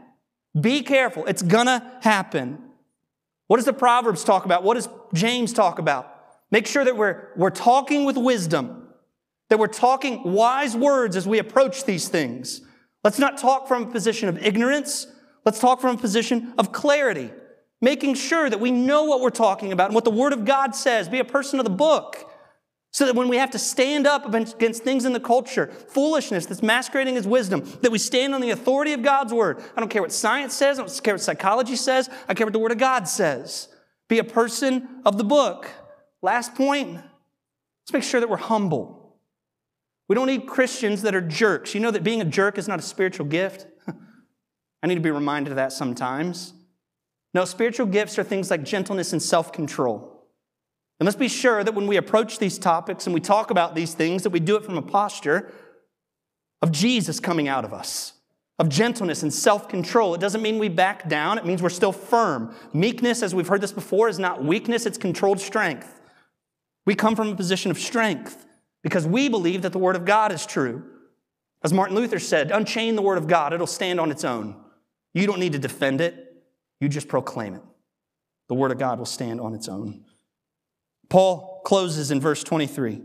Be 0.59 0.81
careful. 0.81 1.25
It's 1.25 1.41
going 1.41 1.65
to 1.67 1.83
happen. 2.01 2.61
What 3.47 3.57
does 3.57 3.65
the 3.65 3.73
Proverbs 3.73 4.23
talk 4.23 4.45
about? 4.45 4.63
What 4.63 4.75
does 4.75 4.87
James 5.13 5.51
talk 5.51 5.79
about? 5.79 6.07
Make 6.51 6.67
sure 6.67 6.85
that 6.85 6.95
we're, 6.95 7.29
we're 7.35 7.49
talking 7.49 8.05
with 8.05 8.17
wisdom, 8.17 8.87
that 9.49 9.59
we're 9.59 9.67
talking 9.67 10.23
wise 10.23 10.75
words 10.75 11.15
as 11.15 11.27
we 11.27 11.39
approach 11.39 11.85
these 11.85 12.07
things. 12.07 12.61
Let's 13.03 13.19
not 13.19 13.37
talk 13.37 13.67
from 13.67 13.83
a 13.83 13.87
position 13.87 14.29
of 14.29 14.37
ignorance. 14.37 15.07
Let's 15.45 15.59
talk 15.59 15.81
from 15.81 15.95
a 15.95 15.99
position 15.99 16.53
of 16.57 16.71
clarity, 16.71 17.31
making 17.81 18.13
sure 18.13 18.49
that 18.49 18.59
we 18.59 18.71
know 18.71 19.03
what 19.03 19.21
we're 19.21 19.31
talking 19.31 19.71
about 19.71 19.87
and 19.87 19.95
what 19.95 20.05
the 20.05 20.11
Word 20.11 20.33
of 20.33 20.45
God 20.45 20.75
says. 20.75 21.09
Be 21.09 21.19
a 21.19 21.25
person 21.25 21.59
of 21.59 21.65
the 21.65 21.71
book. 21.71 22.30
So 22.93 23.05
that 23.05 23.15
when 23.15 23.29
we 23.29 23.37
have 23.37 23.51
to 23.51 23.59
stand 23.59 24.05
up 24.05 24.33
against 24.33 24.83
things 24.83 25.05
in 25.05 25.13
the 25.13 25.19
culture, 25.19 25.67
foolishness 25.67 26.45
that's 26.45 26.61
masquerading 26.61 27.15
as 27.15 27.25
wisdom, 27.25 27.63
that 27.81 27.91
we 27.91 27.97
stand 27.97 28.35
on 28.35 28.41
the 28.41 28.49
authority 28.49 28.91
of 28.91 29.01
God's 29.01 29.33
word. 29.33 29.63
I 29.75 29.79
don't 29.79 29.89
care 29.89 30.01
what 30.01 30.11
science 30.11 30.53
says, 30.53 30.77
I 30.77 30.83
don't 30.83 31.03
care 31.03 31.13
what 31.13 31.21
psychology 31.21 31.77
says, 31.77 32.09
I 32.27 32.33
care 32.33 32.45
what 32.45 32.51
the 32.51 32.59
word 32.59 32.73
of 32.73 32.77
God 32.77 33.07
says. 33.07 33.69
Be 34.09 34.19
a 34.19 34.25
person 34.25 34.89
of 35.05 35.17
the 35.17 35.23
book. 35.23 35.69
Last 36.21 36.53
point, 36.53 36.95
let's 36.95 37.93
make 37.93 38.03
sure 38.03 38.19
that 38.19 38.29
we're 38.29 38.35
humble. 38.35 39.15
We 40.09 40.15
don't 40.15 40.27
need 40.27 40.45
Christians 40.45 41.03
that 41.03 41.15
are 41.15 41.21
jerks. 41.21 41.73
You 41.73 41.79
know 41.79 41.91
that 41.91 42.03
being 42.03 42.19
a 42.19 42.25
jerk 42.25 42.57
is 42.57 42.67
not 42.67 42.77
a 42.77 42.81
spiritual 42.81 43.25
gift? 43.25 43.65
I 44.83 44.87
need 44.87 44.95
to 44.95 45.01
be 45.01 45.11
reminded 45.11 45.51
of 45.51 45.55
that 45.55 45.71
sometimes. 45.71 46.53
No, 47.33 47.45
spiritual 47.45 47.85
gifts 47.85 48.19
are 48.19 48.23
things 48.23 48.51
like 48.51 48.63
gentleness 48.63 49.13
and 49.13 49.21
self 49.21 49.53
control. 49.53 50.10
And 51.01 51.07
let's 51.07 51.17
be 51.17 51.29
sure 51.29 51.63
that 51.63 51.73
when 51.73 51.87
we 51.87 51.97
approach 51.97 52.37
these 52.37 52.59
topics 52.59 53.07
and 53.07 53.13
we 53.15 53.19
talk 53.19 53.49
about 53.49 53.73
these 53.73 53.95
things, 53.95 54.21
that 54.21 54.29
we 54.29 54.39
do 54.39 54.55
it 54.55 54.63
from 54.63 54.77
a 54.77 54.83
posture 54.83 55.51
of 56.61 56.71
Jesus 56.71 57.19
coming 57.19 57.47
out 57.47 57.65
of 57.65 57.73
us, 57.73 58.13
of 58.59 58.69
gentleness 58.69 59.23
and 59.23 59.33
self 59.33 59.67
control. 59.67 60.13
It 60.13 60.21
doesn't 60.21 60.43
mean 60.43 60.59
we 60.59 60.69
back 60.69 61.09
down, 61.09 61.39
it 61.39 61.45
means 61.47 61.63
we're 61.63 61.69
still 61.69 61.91
firm. 61.91 62.53
Meekness, 62.71 63.23
as 63.23 63.33
we've 63.33 63.47
heard 63.47 63.61
this 63.61 63.71
before, 63.71 64.09
is 64.09 64.19
not 64.19 64.43
weakness, 64.43 64.85
it's 64.85 64.99
controlled 64.99 65.39
strength. 65.39 65.99
We 66.85 66.93
come 66.93 67.15
from 67.15 67.29
a 67.29 67.35
position 67.35 67.71
of 67.71 67.79
strength 67.79 68.45
because 68.83 69.07
we 69.07 69.27
believe 69.27 69.63
that 69.63 69.71
the 69.71 69.79
Word 69.79 69.95
of 69.95 70.05
God 70.05 70.31
is 70.31 70.45
true. 70.45 70.83
As 71.63 71.73
Martin 71.73 71.95
Luther 71.95 72.19
said, 72.19 72.51
unchain 72.51 72.95
the 72.95 73.01
Word 73.01 73.17
of 73.17 73.25
God, 73.25 73.53
it'll 73.53 73.65
stand 73.65 73.99
on 73.99 74.11
its 74.11 74.23
own. 74.23 74.55
You 75.15 75.25
don't 75.25 75.39
need 75.39 75.53
to 75.53 75.59
defend 75.59 75.99
it, 75.99 76.43
you 76.79 76.87
just 76.87 77.07
proclaim 77.07 77.55
it. 77.55 77.63
The 78.49 78.55
Word 78.55 78.71
of 78.71 78.77
God 78.77 78.99
will 78.99 79.07
stand 79.07 79.41
on 79.41 79.55
its 79.55 79.67
own. 79.67 80.05
Paul 81.11 81.61
closes 81.65 82.09
in 82.09 82.21
verse 82.21 82.41
23, 82.41 83.01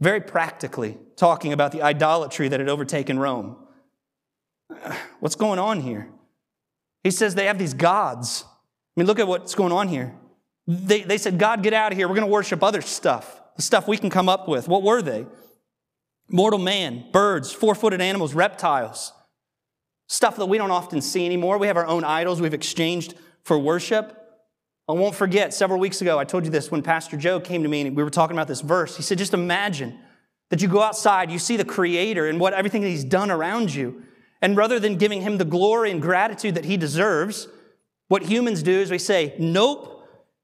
very 0.00 0.20
practically 0.20 0.98
talking 1.14 1.52
about 1.52 1.70
the 1.70 1.80
idolatry 1.80 2.48
that 2.48 2.58
had 2.58 2.68
overtaken 2.68 3.20
Rome. 3.20 3.56
What's 5.20 5.36
going 5.36 5.60
on 5.60 5.80
here? 5.80 6.10
He 7.04 7.12
says 7.12 7.36
they 7.36 7.46
have 7.46 7.56
these 7.56 7.72
gods. 7.72 8.44
I 8.44 9.00
mean, 9.00 9.06
look 9.06 9.20
at 9.20 9.28
what's 9.28 9.54
going 9.54 9.70
on 9.70 9.86
here. 9.86 10.12
They, 10.66 11.02
they 11.02 11.18
said, 11.18 11.38
God, 11.38 11.62
get 11.62 11.72
out 11.72 11.92
of 11.92 11.96
here. 11.96 12.08
We're 12.08 12.16
going 12.16 12.26
to 12.26 12.32
worship 12.32 12.64
other 12.64 12.82
stuff, 12.82 13.40
the 13.54 13.62
stuff 13.62 13.86
we 13.86 13.96
can 13.96 14.10
come 14.10 14.28
up 14.28 14.48
with. 14.48 14.66
What 14.66 14.82
were 14.82 15.00
they? 15.00 15.24
Mortal 16.28 16.58
man, 16.58 17.04
birds, 17.12 17.52
four 17.52 17.76
footed 17.76 18.00
animals, 18.00 18.34
reptiles, 18.34 19.12
stuff 20.08 20.36
that 20.36 20.46
we 20.46 20.58
don't 20.58 20.72
often 20.72 21.00
see 21.00 21.24
anymore. 21.24 21.58
We 21.58 21.68
have 21.68 21.76
our 21.76 21.86
own 21.86 22.02
idols 22.02 22.40
we've 22.40 22.52
exchanged 22.52 23.14
for 23.44 23.56
worship. 23.56 24.27
I 24.88 24.92
won't 24.92 25.14
forget, 25.14 25.52
several 25.52 25.78
weeks 25.78 26.00
ago, 26.00 26.18
I 26.18 26.24
told 26.24 26.46
you 26.46 26.50
this 26.50 26.70
when 26.70 26.82
Pastor 26.82 27.18
Joe 27.18 27.40
came 27.40 27.62
to 27.62 27.68
me 27.68 27.82
and 27.82 27.94
we 27.94 28.02
were 28.02 28.10
talking 28.10 28.34
about 28.34 28.48
this 28.48 28.62
verse. 28.62 28.96
He 28.96 29.02
said, 29.02 29.18
just 29.18 29.34
imagine 29.34 29.98
that 30.48 30.62
you 30.62 30.68
go 30.68 30.80
outside, 30.80 31.30
you 31.30 31.38
see 31.38 31.58
the 31.58 31.64
Creator 31.64 32.26
and 32.26 32.40
what 32.40 32.54
everything 32.54 32.80
that 32.82 32.88
He's 32.88 33.04
done 33.04 33.30
around 33.30 33.74
you. 33.74 34.02
And 34.40 34.56
rather 34.56 34.80
than 34.80 34.96
giving 34.96 35.20
Him 35.20 35.36
the 35.36 35.44
glory 35.44 35.90
and 35.90 36.00
gratitude 36.00 36.54
that 36.54 36.64
He 36.64 36.78
deserves, 36.78 37.48
what 38.08 38.22
humans 38.22 38.62
do 38.62 38.72
is 38.72 38.90
we 38.90 38.98
say, 38.98 39.34
nope, 39.38 39.98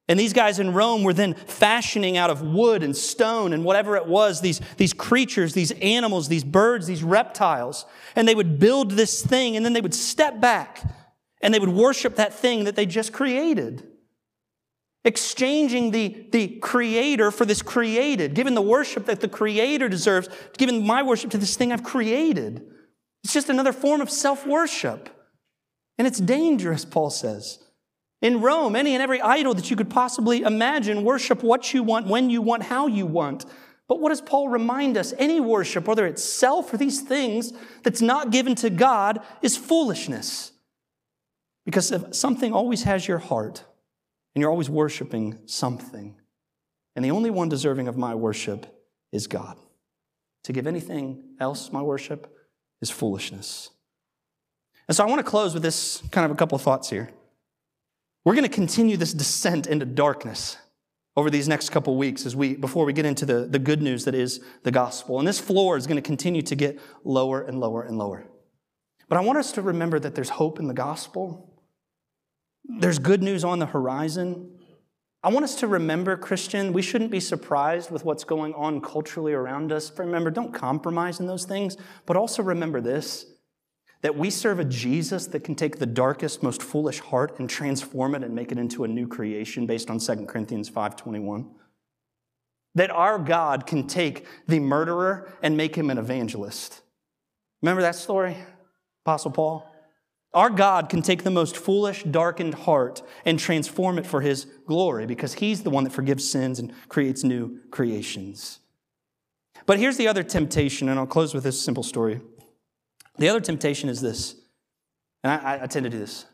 and 0.06 0.20
these 0.20 0.34
guys 0.34 0.58
in 0.58 0.74
Rome 0.74 1.02
were 1.02 1.14
then 1.14 1.32
fashioning 1.32 2.18
out 2.18 2.28
of 2.28 2.42
wood 2.42 2.82
and 2.82 2.94
stone 2.94 3.54
and 3.54 3.64
whatever 3.64 3.96
it 3.96 4.06
was, 4.06 4.42
these, 4.42 4.60
these 4.76 4.92
creatures, 4.92 5.54
these 5.54 5.70
animals, 5.72 6.28
these 6.28 6.44
birds, 6.44 6.86
these 6.86 7.02
reptiles. 7.02 7.86
And 8.14 8.28
they 8.28 8.34
would 8.34 8.58
build 8.58 8.90
this 8.92 9.24
thing 9.24 9.56
and 9.56 9.64
then 9.64 9.72
they 9.72 9.80
would 9.80 9.94
step 9.94 10.40
back 10.40 10.82
and 11.40 11.54
they 11.54 11.58
would 11.58 11.70
worship 11.70 12.16
that 12.16 12.34
thing 12.34 12.64
that 12.64 12.76
they 12.76 12.84
just 12.84 13.14
created. 13.14 13.93
Exchanging 15.04 15.90
the, 15.90 16.26
the 16.32 16.48
creator 16.60 17.30
for 17.30 17.44
this 17.44 17.60
created, 17.60 18.34
giving 18.34 18.54
the 18.54 18.62
worship 18.62 19.06
that 19.06 19.20
the 19.20 19.28
creator 19.28 19.88
deserves, 19.88 20.28
giving 20.56 20.86
my 20.86 21.02
worship 21.02 21.30
to 21.32 21.38
this 21.38 21.56
thing 21.56 21.72
I've 21.72 21.84
created. 21.84 22.66
It's 23.22 23.34
just 23.34 23.48
another 23.48 23.72
form 23.72 24.00
of 24.00 24.10
self 24.10 24.46
worship. 24.46 25.10
And 25.98 26.06
it's 26.06 26.18
dangerous, 26.18 26.84
Paul 26.84 27.10
says. 27.10 27.58
In 28.22 28.40
Rome, 28.40 28.74
any 28.74 28.94
and 28.94 29.02
every 29.02 29.20
idol 29.20 29.54
that 29.54 29.70
you 29.70 29.76
could 29.76 29.90
possibly 29.90 30.40
imagine, 30.42 31.04
worship 31.04 31.42
what 31.42 31.74
you 31.74 31.82
want, 31.82 32.06
when 32.06 32.30
you 32.30 32.40
want, 32.40 32.62
how 32.62 32.86
you 32.86 33.04
want. 33.04 33.44
But 33.86 34.00
what 34.00 34.08
does 34.08 34.22
Paul 34.22 34.48
remind 34.48 34.96
us? 34.96 35.12
Any 35.18 35.40
worship, 35.40 35.86
whether 35.86 36.06
it's 36.06 36.24
self 36.24 36.72
or 36.72 36.78
these 36.78 37.02
things 37.02 37.52
that's 37.82 38.00
not 38.00 38.30
given 38.30 38.54
to 38.56 38.70
God, 38.70 39.20
is 39.42 39.56
foolishness. 39.56 40.52
Because 41.66 41.92
something 42.18 42.52
always 42.52 42.84
has 42.84 43.06
your 43.06 43.18
heart, 43.18 43.64
and 44.34 44.40
you're 44.40 44.50
always 44.50 44.70
worshiping 44.70 45.38
something, 45.46 46.16
and 46.96 47.04
the 47.04 47.10
only 47.10 47.30
one 47.30 47.48
deserving 47.48 47.88
of 47.88 47.96
my 47.96 48.14
worship 48.14 48.66
is 49.12 49.26
God. 49.26 49.56
To 50.44 50.52
give 50.52 50.66
anything 50.66 51.36
else 51.40 51.72
my 51.72 51.82
worship 51.82 52.30
is 52.80 52.90
foolishness. 52.90 53.70
And 54.86 54.96
so 54.96 55.04
I 55.04 55.08
want 55.08 55.20
to 55.20 55.30
close 55.30 55.54
with 55.54 55.62
this 55.62 56.02
kind 56.10 56.24
of 56.24 56.30
a 56.30 56.34
couple 56.34 56.56
of 56.56 56.62
thoughts 56.62 56.90
here. 56.90 57.10
We're 58.24 58.34
going 58.34 58.44
to 58.44 58.50
continue 58.50 58.96
this 58.96 59.12
descent 59.12 59.66
into 59.66 59.86
darkness 59.86 60.56
over 61.16 61.30
these 61.30 61.48
next 61.48 61.70
couple 61.70 61.96
weeks 61.96 62.26
as 62.26 62.34
we 62.34 62.56
before 62.56 62.84
we 62.84 62.92
get 62.92 63.06
into 63.06 63.24
the, 63.24 63.46
the 63.46 63.58
good 63.58 63.80
news 63.80 64.04
that 64.04 64.14
is 64.14 64.40
the 64.62 64.70
gospel. 64.70 65.18
And 65.18 65.28
this 65.28 65.38
floor 65.40 65.76
is 65.76 65.86
going 65.86 65.96
to 65.96 66.02
continue 66.02 66.42
to 66.42 66.56
get 66.56 66.80
lower 67.04 67.42
and 67.42 67.60
lower 67.60 67.82
and 67.82 67.96
lower. 67.96 68.26
But 69.08 69.18
I 69.18 69.20
want 69.20 69.38
us 69.38 69.52
to 69.52 69.62
remember 69.62 69.98
that 70.00 70.14
there's 70.14 70.30
hope 70.30 70.58
in 70.58 70.66
the 70.66 70.74
gospel. 70.74 71.53
There's 72.64 72.98
good 72.98 73.22
news 73.22 73.44
on 73.44 73.58
the 73.58 73.66
horizon. 73.66 74.58
I 75.22 75.30
want 75.30 75.44
us 75.44 75.54
to 75.56 75.66
remember, 75.66 76.16
Christian, 76.16 76.72
we 76.72 76.82
shouldn't 76.82 77.10
be 77.10 77.20
surprised 77.20 77.90
with 77.90 78.04
what's 78.04 78.24
going 78.24 78.54
on 78.54 78.80
culturally 78.80 79.32
around 79.32 79.72
us. 79.72 79.90
Remember, 79.98 80.30
don't 80.30 80.52
compromise 80.52 81.20
in 81.20 81.26
those 81.26 81.44
things, 81.44 81.76
but 82.06 82.16
also 82.16 82.42
remember 82.42 82.80
this 82.80 83.26
that 84.02 84.18
we 84.18 84.28
serve 84.28 84.60
a 84.60 84.64
Jesus 84.64 85.28
that 85.28 85.44
can 85.44 85.54
take 85.54 85.78
the 85.78 85.86
darkest, 85.86 86.42
most 86.42 86.62
foolish 86.62 87.00
heart 87.00 87.38
and 87.38 87.48
transform 87.48 88.14
it 88.14 88.22
and 88.22 88.34
make 88.34 88.52
it 88.52 88.58
into 88.58 88.84
a 88.84 88.88
new 88.88 89.08
creation 89.08 89.64
based 89.64 89.88
on 89.88 89.98
2 89.98 90.26
Corinthians 90.28 90.68
5:21. 90.68 91.50
That 92.74 92.90
our 92.90 93.18
God 93.18 93.66
can 93.66 93.86
take 93.86 94.26
the 94.46 94.60
murderer 94.60 95.32
and 95.42 95.56
make 95.56 95.74
him 95.74 95.88
an 95.88 95.96
evangelist. 95.96 96.82
Remember 97.62 97.80
that 97.80 97.94
story? 97.94 98.36
Apostle 99.06 99.30
Paul? 99.30 99.73
Our 100.34 100.50
God 100.50 100.88
can 100.88 101.00
take 101.00 101.22
the 101.22 101.30
most 101.30 101.56
foolish, 101.56 102.02
darkened 102.02 102.54
heart 102.54 103.02
and 103.24 103.38
transform 103.38 103.98
it 103.98 104.06
for 104.06 104.20
his 104.20 104.46
glory 104.66 105.06
because 105.06 105.34
he's 105.34 105.62
the 105.62 105.70
one 105.70 105.84
that 105.84 105.92
forgives 105.92 106.28
sins 106.28 106.58
and 106.58 106.72
creates 106.88 107.22
new 107.22 107.60
creations. 107.70 108.58
But 109.64 109.78
here's 109.78 109.96
the 109.96 110.08
other 110.08 110.24
temptation, 110.24 110.88
and 110.88 110.98
I'll 110.98 111.06
close 111.06 111.34
with 111.34 111.44
this 111.44 111.60
simple 111.60 111.84
story. 111.84 112.20
The 113.16 113.28
other 113.28 113.40
temptation 113.40 113.88
is 113.88 114.00
this, 114.00 114.34
and 115.22 115.32
I, 115.32 115.60
I 115.62 115.66
tend 115.66 115.84
to 115.84 115.90
do 115.90 115.98
this. 115.98 116.26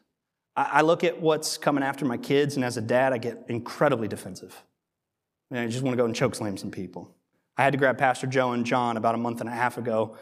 I, 0.57 0.71
I, 0.73 0.81
look 0.81 1.05
at 1.05 1.21
what's 1.21 1.59
coming 1.59 1.85
after 1.85 2.07
my 2.07 2.17
kids, 2.17 2.57
and 2.57 2.65
as 2.65 2.79
a 2.79 2.81
dad, 2.81 3.13
I 3.13 3.19
get 3.19 3.45
incredibly 3.49 4.09
defensive. 4.09 4.65
And 5.51 5.61
I 5.61 5.67
just 5.67 5.83
want 5.83 5.93
to 5.93 5.97
go 5.99 6.07
and 6.07 6.17
choke 6.17 6.35
slam 6.35 6.57
some 6.57 6.71
people. 6.71 7.15
I 7.59 7.65
had 7.65 7.73
to 7.73 7.79
grab 7.79 7.99
Pastor 7.99 8.27
Joe 8.27 8.53
and 8.53 8.65
John 8.65 8.97
about 8.97 9.15
a 9.15 9.19
month 9.19 9.41
and 9.41 9.49
a 9.49 9.53
half 9.53 9.77
ago 9.77 10.17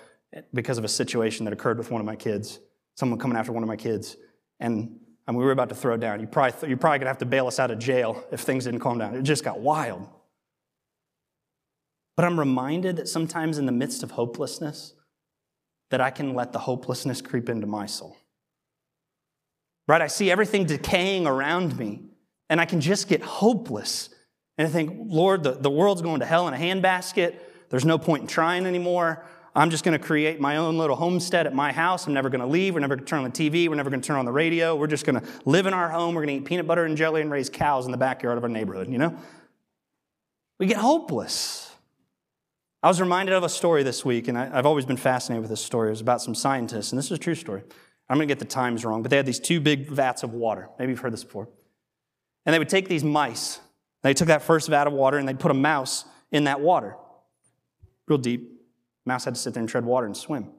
because 0.52 0.78
of 0.78 0.84
a 0.84 0.88
situation 0.88 1.44
that 1.44 1.52
occurred 1.52 1.78
with 1.78 1.92
one 1.92 2.00
of 2.00 2.06
my 2.06 2.16
kids, 2.16 2.58
someone 2.98 3.20
coming 3.20 3.38
after 3.38 3.52
one 3.52 3.62
of 3.62 3.68
my 3.68 3.76
kids. 3.76 4.16
And 4.58 4.98
we 5.28 5.36
were 5.36 5.52
about 5.52 5.68
to 5.68 5.74
throw 5.76 5.96
down. 5.96 6.18
You 6.18 6.26
probably, 6.26 6.58
th- 6.58 6.68
you're 6.68 6.76
probably 6.76 6.98
to 6.98 7.06
have 7.06 7.18
to 7.18 7.26
bail 7.26 7.46
us 7.46 7.60
out 7.60 7.70
of 7.70 7.78
jail 7.78 8.24
if 8.32 8.40
things 8.40 8.64
didn't 8.64 8.80
calm 8.80 8.98
down. 8.98 9.14
It 9.14 9.22
just 9.22 9.44
got 9.44 9.60
wild. 9.60 10.08
But 12.16 12.24
I'm 12.24 12.40
reminded 12.40 12.96
that 12.96 13.08
sometimes 13.08 13.56
in 13.56 13.66
the 13.66 13.72
midst 13.72 14.02
of 14.02 14.10
hopelessness, 14.10 14.94
that 15.90 16.00
I 16.00 16.10
can 16.10 16.34
let 16.34 16.52
the 16.52 16.58
hopelessness 16.58 17.22
creep 17.22 17.48
into 17.48 17.68
my 17.68 17.86
soul. 17.86 18.16
Right? 19.86 20.02
I 20.02 20.08
see 20.08 20.28
everything 20.28 20.64
decaying 20.66 21.24
around 21.24 21.78
me, 21.78 22.02
and 22.50 22.60
I 22.60 22.64
can 22.64 22.80
just 22.80 23.08
get 23.08 23.22
hopeless. 23.22 24.10
And 24.58 24.66
I 24.66 24.70
think, 24.72 24.98
Lord, 25.06 25.44
the, 25.44 25.52
the 25.52 25.70
world's 25.70 26.02
going 26.02 26.18
to 26.18 26.26
hell 26.26 26.48
in 26.48 26.54
a 26.54 26.56
handbasket. 26.56 27.36
There's 27.70 27.84
no 27.84 27.96
point 27.96 28.22
in 28.22 28.26
trying 28.26 28.66
anymore. 28.66 29.24
I'm 29.58 29.70
just 29.70 29.82
going 29.82 29.98
to 29.98 30.04
create 30.04 30.40
my 30.40 30.56
own 30.56 30.78
little 30.78 30.94
homestead 30.94 31.44
at 31.48 31.52
my 31.52 31.72
house. 31.72 32.06
I'm 32.06 32.14
never 32.14 32.30
going 32.30 32.40
to 32.40 32.46
leave. 32.46 32.74
We're 32.74 32.80
never 32.80 32.94
going 32.94 33.04
to 33.04 33.10
turn 33.10 33.24
on 33.24 33.30
the 33.30 33.50
TV. 33.50 33.68
We're 33.68 33.74
never 33.74 33.90
going 33.90 34.00
to 34.00 34.06
turn 34.06 34.16
on 34.16 34.24
the 34.24 34.30
radio. 34.30 34.76
We're 34.76 34.86
just 34.86 35.04
going 35.04 35.20
to 35.20 35.26
live 35.44 35.66
in 35.66 35.74
our 35.74 35.88
home. 35.88 36.14
We're 36.14 36.24
going 36.24 36.38
to 36.38 36.42
eat 36.42 36.46
peanut 36.46 36.68
butter 36.68 36.84
and 36.84 36.96
jelly 36.96 37.22
and 37.22 37.30
raise 37.30 37.50
cows 37.50 37.84
in 37.84 37.90
the 37.90 37.98
backyard 37.98 38.38
of 38.38 38.44
our 38.44 38.48
neighborhood, 38.48 38.88
you 38.88 38.98
know? 38.98 39.18
We 40.60 40.66
get 40.66 40.76
hopeless. 40.76 41.72
I 42.84 42.88
was 42.88 43.00
reminded 43.00 43.34
of 43.34 43.42
a 43.42 43.48
story 43.48 43.82
this 43.82 44.04
week, 44.04 44.28
and 44.28 44.38
I, 44.38 44.46
have 44.46 44.64
always 44.64 44.84
been 44.84 44.96
fascinated 44.96 45.42
with 45.42 45.50
this 45.50 45.64
story. 45.64 45.88
It 45.88 45.90
was 45.90 46.00
about 46.00 46.22
some 46.22 46.36
scientists, 46.36 46.92
and 46.92 46.98
this 46.98 47.06
is 47.06 47.12
a 47.12 47.18
true 47.18 47.34
story. 47.34 47.62
I'm 48.08 48.16
going 48.16 48.28
to 48.28 48.32
get 48.32 48.38
the 48.38 48.44
times 48.44 48.84
wrong, 48.84 49.02
but 49.02 49.10
they 49.10 49.16
had 49.16 49.26
these 49.26 49.40
two 49.40 49.60
big 49.60 49.90
vats 49.90 50.22
of 50.22 50.34
water. 50.34 50.68
Maybe 50.78 50.92
you've 50.92 51.00
heard 51.00 51.12
this 51.12 51.24
before. 51.24 51.48
And 52.46 52.54
they 52.54 52.60
would 52.60 52.68
take 52.68 52.88
these 52.88 53.02
mice. 53.02 53.58
They 54.02 54.14
took 54.14 54.28
that 54.28 54.42
first 54.42 54.68
vat 54.68 54.86
of 54.86 54.92
water, 54.92 55.18
and 55.18 55.26
they'd 55.26 55.40
put 55.40 55.50
a 55.50 55.54
mouse 55.54 56.04
in 56.30 56.44
that 56.44 56.60
water, 56.60 56.94
real 58.06 58.18
deep. 58.18 58.57
Mouse 59.08 59.24
had 59.24 59.34
to 59.34 59.40
sit 59.40 59.54
there 59.54 59.60
and 59.60 59.68
tread 59.68 59.84
water 59.84 60.06
and 60.06 60.16
swim. 60.16 60.52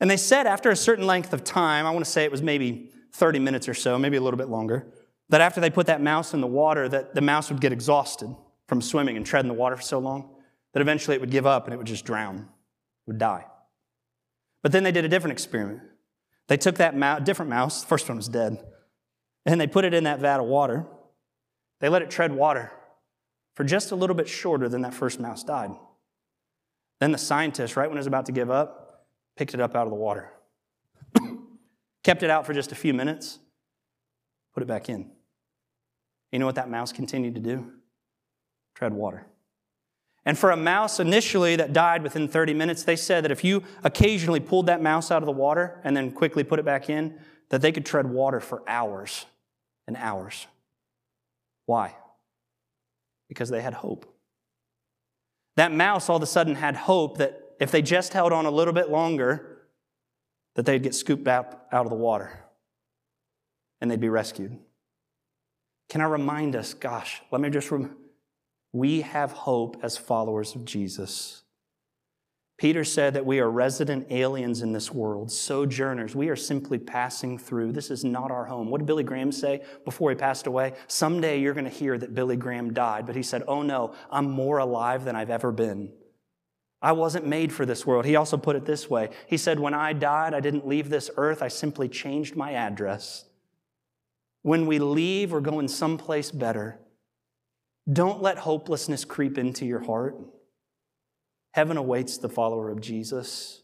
And 0.00 0.10
they 0.10 0.16
said 0.16 0.46
after 0.46 0.70
a 0.70 0.76
certain 0.76 1.06
length 1.06 1.32
of 1.32 1.44
time, 1.44 1.84
I 1.86 1.90
want 1.90 2.04
to 2.04 2.10
say 2.10 2.24
it 2.24 2.30
was 2.30 2.42
maybe 2.42 2.90
30 3.12 3.38
minutes 3.38 3.68
or 3.68 3.74
so, 3.74 3.98
maybe 3.98 4.16
a 4.16 4.20
little 4.20 4.38
bit 4.38 4.48
longer, 4.48 4.86
that 5.28 5.40
after 5.40 5.60
they 5.60 5.70
put 5.70 5.86
that 5.86 6.00
mouse 6.00 6.34
in 6.34 6.40
the 6.40 6.46
water, 6.46 6.88
that 6.88 7.14
the 7.14 7.20
mouse 7.20 7.50
would 7.50 7.60
get 7.60 7.72
exhausted 7.72 8.34
from 8.68 8.80
swimming 8.80 9.16
and 9.16 9.26
treading 9.26 9.48
the 9.48 9.54
water 9.54 9.76
for 9.76 9.82
so 9.82 9.98
long 9.98 10.30
that 10.72 10.80
eventually 10.80 11.14
it 11.14 11.20
would 11.20 11.30
give 11.30 11.46
up 11.46 11.64
and 11.64 11.74
it 11.74 11.76
would 11.78 11.86
just 11.86 12.04
drown, 12.04 12.36
it 12.36 12.44
would 13.06 13.18
die. 13.18 13.46
But 14.62 14.72
then 14.72 14.82
they 14.82 14.92
did 14.92 15.04
a 15.04 15.08
different 15.08 15.32
experiment. 15.32 15.80
They 16.48 16.56
took 16.56 16.76
that 16.76 16.96
mouse, 16.96 17.22
different 17.24 17.50
mouse, 17.50 17.80
the 17.80 17.86
first 17.86 18.08
one 18.08 18.16
was 18.16 18.28
dead, 18.28 18.58
and 19.46 19.60
they 19.60 19.66
put 19.66 19.84
it 19.84 19.94
in 19.94 20.04
that 20.04 20.20
vat 20.20 20.38
of 20.38 20.46
water. 20.46 20.86
They 21.80 21.88
let 21.88 22.02
it 22.02 22.10
tread 22.10 22.32
water 22.32 22.72
for 23.54 23.64
just 23.64 23.90
a 23.90 23.96
little 23.96 24.14
bit 24.14 24.28
shorter 24.28 24.68
than 24.68 24.82
that 24.82 24.94
first 24.94 25.18
mouse 25.18 25.42
died. 25.42 25.70
Then 27.00 27.12
the 27.12 27.18
scientist, 27.18 27.76
right 27.76 27.88
when 27.88 27.96
it 27.96 28.00
was 28.00 28.06
about 28.06 28.26
to 28.26 28.32
give 28.32 28.50
up, 28.50 29.06
picked 29.36 29.54
it 29.54 29.60
up 29.60 29.74
out 29.74 29.84
of 29.84 29.90
the 29.90 29.96
water, 29.96 30.30
kept 32.04 32.22
it 32.22 32.30
out 32.30 32.46
for 32.46 32.54
just 32.54 32.72
a 32.72 32.74
few 32.74 32.94
minutes, 32.94 33.38
put 34.54 34.62
it 34.62 34.66
back 34.66 34.88
in. 34.88 35.10
You 36.32 36.38
know 36.38 36.46
what 36.46 36.54
that 36.56 36.70
mouse 36.70 36.92
continued 36.92 37.34
to 37.34 37.40
do? 37.40 37.72
Tread 38.74 38.92
water. 38.92 39.26
And 40.24 40.36
for 40.36 40.50
a 40.50 40.56
mouse 40.56 40.98
initially 40.98 41.54
that 41.56 41.72
died 41.72 42.02
within 42.02 42.26
30 42.26 42.52
minutes, 42.52 42.82
they 42.82 42.96
said 42.96 43.22
that 43.24 43.30
if 43.30 43.44
you 43.44 43.62
occasionally 43.84 44.40
pulled 44.40 44.66
that 44.66 44.82
mouse 44.82 45.10
out 45.12 45.22
of 45.22 45.26
the 45.26 45.32
water 45.32 45.80
and 45.84 45.96
then 45.96 46.10
quickly 46.10 46.42
put 46.42 46.58
it 46.58 46.64
back 46.64 46.90
in, 46.90 47.18
that 47.50 47.62
they 47.62 47.70
could 47.70 47.86
tread 47.86 48.06
water 48.06 48.40
for 48.40 48.62
hours 48.66 49.24
and 49.86 49.96
hours. 49.96 50.48
Why? 51.66 51.94
Because 53.28 53.50
they 53.50 53.62
had 53.62 53.72
hope. 53.72 54.15
That 55.56 55.72
mouse 55.72 56.08
all 56.08 56.16
of 56.16 56.22
a 56.22 56.26
sudden 56.26 56.54
had 56.54 56.76
hope 56.76 57.18
that 57.18 57.40
if 57.58 57.70
they 57.70 57.82
just 57.82 58.12
held 58.12 58.32
on 58.32 58.46
a 58.46 58.50
little 58.50 58.74
bit 58.74 58.90
longer, 58.90 59.58
that 60.54 60.66
they'd 60.66 60.82
get 60.82 60.94
scooped 60.94 61.26
out, 61.28 61.66
out 61.72 61.86
of 61.86 61.90
the 61.90 61.96
water 61.96 62.44
and 63.80 63.90
they'd 63.90 64.00
be 64.00 64.08
rescued. 64.08 64.58
Can 65.88 66.00
I 66.00 66.04
remind 66.04 66.56
us, 66.56 66.74
gosh, 66.74 67.22
let 67.30 67.40
me 67.40 67.50
just 67.50 67.70
remind 67.70 67.94
we 68.72 69.00
have 69.00 69.32
hope 69.32 69.78
as 69.82 69.96
followers 69.96 70.54
of 70.54 70.64
Jesus. 70.66 71.42
Peter 72.58 72.84
said 72.84 73.12
that 73.12 73.26
we 73.26 73.38
are 73.38 73.50
resident 73.50 74.06
aliens 74.10 74.62
in 74.62 74.72
this 74.72 74.90
world, 74.90 75.30
sojourners. 75.30 76.16
We 76.16 76.30
are 76.30 76.36
simply 76.36 76.78
passing 76.78 77.36
through. 77.38 77.72
This 77.72 77.90
is 77.90 78.02
not 78.02 78.30
our 78.30 78.46
home. 78.46 78.70
What 78.70 78.78
did 78.78 78.86
Billy 78.86 79.04
Graham 79.04 79.30
say 79.30 79.62
before 79.84 80.08
he 80.08 80.16
passed 80.16 80.46
away? 80.46 80.72
Someday 80.86 81.38
you're 81.38 81.52
going 81.52 81.64
to 81.64 81.70
hear 81.70 81.98
that 81.98 82.14
Billy 82.14 82.36
Graham 82.36 82.72
died, 82.72 83.04
but 83.04 83.14
he 83.14 83.22
said, 83.22 83.42
Oh 83.46 83.60
no, 83.60 83.94
I'm 84.10 84.30
more 84.30 84.58
alive 84.58 85.04
than 85.04 85.16
I've 85.16 85.28
ever 85.28 85.52
been. 85.52 85.92
I 86.80 86.92
wasn't 86.92 87.26
made 87.26 87.52
for 87.52 87.66
this 87.66 87.86
world. 87.86 88.06
He 88.06 88.16
also 88.16 88.36
put 88.36 88.56
it 88.56 88.64
this 88.64 88.88
way 88.88 89.10
He 89.26 89.36
said, 89.36 89.60
When 89.60 89.74
I 89.74 89.92
died, 89.92 90.32
I 90.32 90.40
didn't 90.40 90.66
leave 90.66 90.88
this 90.88 91.10
earth, 91.18 91.42
I 91.42 91.48
simply 91.48 91.90
changed 91.90 92.36
my 92.36 92.52
address. 92.52 93.26
When 94.40 94.66
we 94.66 94.78
leave, 94.78 95.32
we're 95.32 95.40
going 95.40 95.68
someplace 95.68 96.30
better. 96.30 96.78
Don't 97.92 98.22
let 98.22 98.38
hopelessness 98.38 99.04
creep 99.04 99.36
into 99.36 99.66
your 99.66 99.80
heart. 99.80 100.16
Heaven 101.56 101.78
awaits 101.78 102.18
the 102.18 102.28
follower 102.28 102.68
of 102.68 102.82
Jesus. 102.82 103.62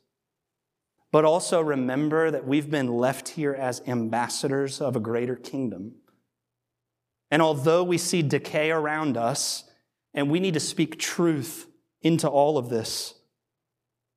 But 1.10 1.26
also 1.26 1.60
remember 1.60 2.30
that 2.30 2.46
we've 2.46 2.70
been 2.70 2.88
left 2.88 3.28
here 3.28 3.52
as 3.52 3.82
ambassadors 3.86 4.80
of 4.80 4.96
a 4.96 5.00
greater 5.00 5.36
kingdom. 5.36 5.96
And 7.30 7.42
although 7.42 7.84
we 7.84 7.98
see 7.98 8.22
decay 8.22 8.70
around 8.70 9.18
us, 9.18 9.64
and 10.14 10.30
we 10.30 10.40
need 10.40 10.54
to 10.54 10.60
speak 10.60 10.98
truth 10.98 11.66
into 12.00 12.28
all 12.28 12.56
of 12.56 12.70
this, 12.70 13.12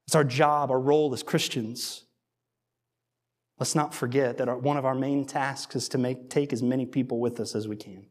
it's 0.07 0.15
our 0.15 0.23
job, 0.23 0.71
our 0.71 0.79
role 0.79 1.13
as 1.13 1.21
Christians. 1.21 2.05
Let's 3.59 3.75
not 3.75 3.93
forget 3.93 4.37
that 4.37 4.47
our, 4.47 4.57
one 4.57 4.77
of 4.77 4.85
our 4.85 4.95
main 4.95 5.25
tasks 5.25 5.75
is 5.75 5.89
to 5.89 5.97
make, 5.97 6.29
take 6.29 6.53
as 6.53 6.63
many 6.63 6.85
people 6.85 7.19
with 7.19 7.41
us 7.41 7.55
as 7.55 7.67
we 7.67 7.75
can. 7.75 8.05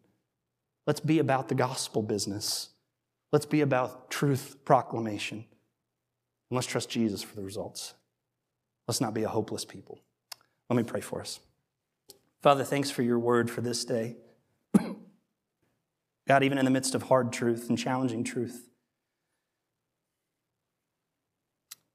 Let's 0.87 1.00
be 1.00 1.20
about 1.20 1.48
the 1.48 1.55
gospel 1.55 2.03
business. 2.03 2.68
Let's 3.33 3.46
be 3.46 3.62
about 3.62 4.11
truth 4.11 4.57
proclamation. 4.66 5.46
And 6.54 6.56
let's 6.56 6.68
trust 6.68 6.88
Jesus 6.88 7.20
for 7.20 7.34
the 7.34 7.42
results. 7.42 7.94
Let's 8.86 9.00
not 9.00 9.12
be 9.12 9.24
a 9.24 9.28
hopeless 9.28 9.64
people. 9.64 9.98
Let 10.70 10.76
me 10.76 10.84
pray 10.84 11.00
for 11.00 11.20
us. 11.20 11.40
Father, 12.42 12.62
thanks 12.62 12.92
for 12.92 13.02
your 13.02 13.18
word 13.18 13.50
for 13.50 13.60
this 13.60 13.84
day. 13.84 14.14
God, 16.28 16.44
even 16.44 16.56
in 16.56 16.64
the 16.64 16.70
midst 16.70 16.94
of 16.94 17.02
hard 17.02 17.32
truth 17.32 17.68
and 17.68 17.76
challenging 17.76 18.22
truth, 18.22 18.68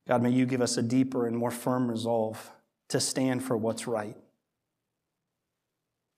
God, 0.10 0.22
may 0.22 0.32
you 0.32 0.46
give 0.46 0.62
us 0.62 0.76
a 0.76 0.82
deeper 0.82 1.26
and 1.26 1.38
more 1.38 1.52
firm 1.52 1.90
resolve 1.90 2.52
to 2.90 3.00
stand 3.00 3.42
for 3.42 3.56
what's 3.56 3.88
right. 3.88 4.18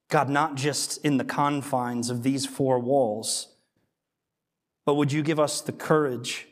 God, 0.09 0.29
not 0.29 0.55
just 0.55 1.05
in 1.05 1.17
the 1.17 1.23
confines 1.23 2.09
of 2.09 2.23
these 2.23 2.47
four 2.47 2.79
walls, 2.79 3.49
but 4.83 4.95
would 4.95 5.11
you 5.11 5.21
give 5.21 5.39
us 5.39 5.61
the 5.61 5.71
courage 5.71 6.47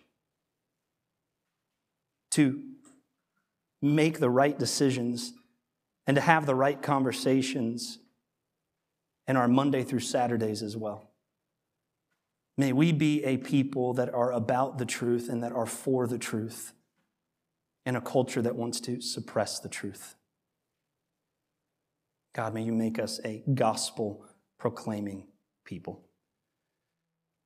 to 2.31 2.61
make 3.81 4.19
the 4.19 4.29
right 4.29 4.57
decisions 4.57 5.33
and 6.05 6.15
to 6.15 6.21
have 6.21 6.45
the 6.45 6.55
right 6.55 6.81
conversations 6.81 7.99
in 9.27 9.37
our 9.37 9.47
Monday 9.47 9.83
through 9.83 9.99
Saturdays 9.99 10.63
as 10.63 10.75
well. 10.75 11.09
May 12.57 12.73
we 12.73 12.91
be 12.91 13.23
a 13.23 13.37
people 13.37 13.93
that 13.93 14.13
are 14.13 14.33
about 14.33 14.79
the 14.79 14.85
truth 14.85 15.29
and 15.29 15.43
that 15.43 15.53
are 15.53 15.65
for 15.65 16.07
the 16.07 16.17
truth 16.17 16.73
in 17.85 17.95
a 17.95 18.01
culture 18.01 18.41
that 18.41 18.55
wants 18.55 18.79
to 18.81 19.01
suppress 19.01 19.59
the 19.59 19.69
truth. 19.69 20.15
God, 22.33 22.53
may 22.53 22.63
you 22.63 22.73
make 22.73 22.99
us 22.99 23.19
a 23.23 23.43
gospel 23.53 24.25
proclaiming 24.57 25.27
people. 25.63 26.03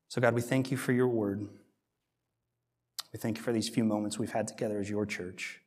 So, 0.08 0.22
God, 0.22 0.34
we 0.34 0.42
thank 0.42 0.72
you 0.72 0.78
for 0.78 0.94
your 0.94 1.08
word. 1.08 1.48
We 3.14 3.20
thank 3.20 3.38
you 3.38 3.44
for 3.44 3.54
these 3.54 3.70
few 3.70 3.84
moments 3.84 4.18
we've 4.18 4.32
had 4.32 4.48
together 4.48 4.80
as 4.80 4.90
your 4.90 5.06
church. 5.06 5.62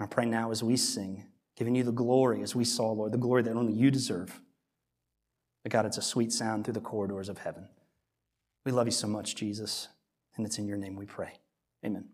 I 0.00 0.06
pray 0.06 0.26
now 0.26 0.50
as 0.50 0.62
we 0.62 0.76
sing, 0.76 1.24
giving 1.56 1.74
you 1.74 1.84
the 1.84 1.92
glory 1.92 2.42
as 2.42 2.54
we 2.54 2.64
saw, 2.64 2.90
Lord, 2.92 3.12
the 3.12 3.18
glory 3.18 3.42
that 3.42 3.56
only 3.56 3.72
you 3.72 3.90
deserve. 3.90 4.40
But 5.62 5.72
God, 5.72 5.86
it's 5.86 5.98
a 5.98 6.02
sweet 6.02 6.32
sound 6.32 6.64
through 6.64 6.74
the 6.74 6.80
corridors 6.80 7.28
of 7.28 7.38
heaven. 7.38 7.68
We 8.66 8.72
love 8.72 8.86
you 8.86 8.92
so 8.92 9.06
much, 9.06 9.36
Jesus, 9.36 9.88
and 10.36 10.44
it's 10.44 10.58
in 10.58 10.66
your 10.66 10.76
name 10.76 10.96
we 10.96 11.06
pray. 11.06 11.32
Amen. 11.84 12.08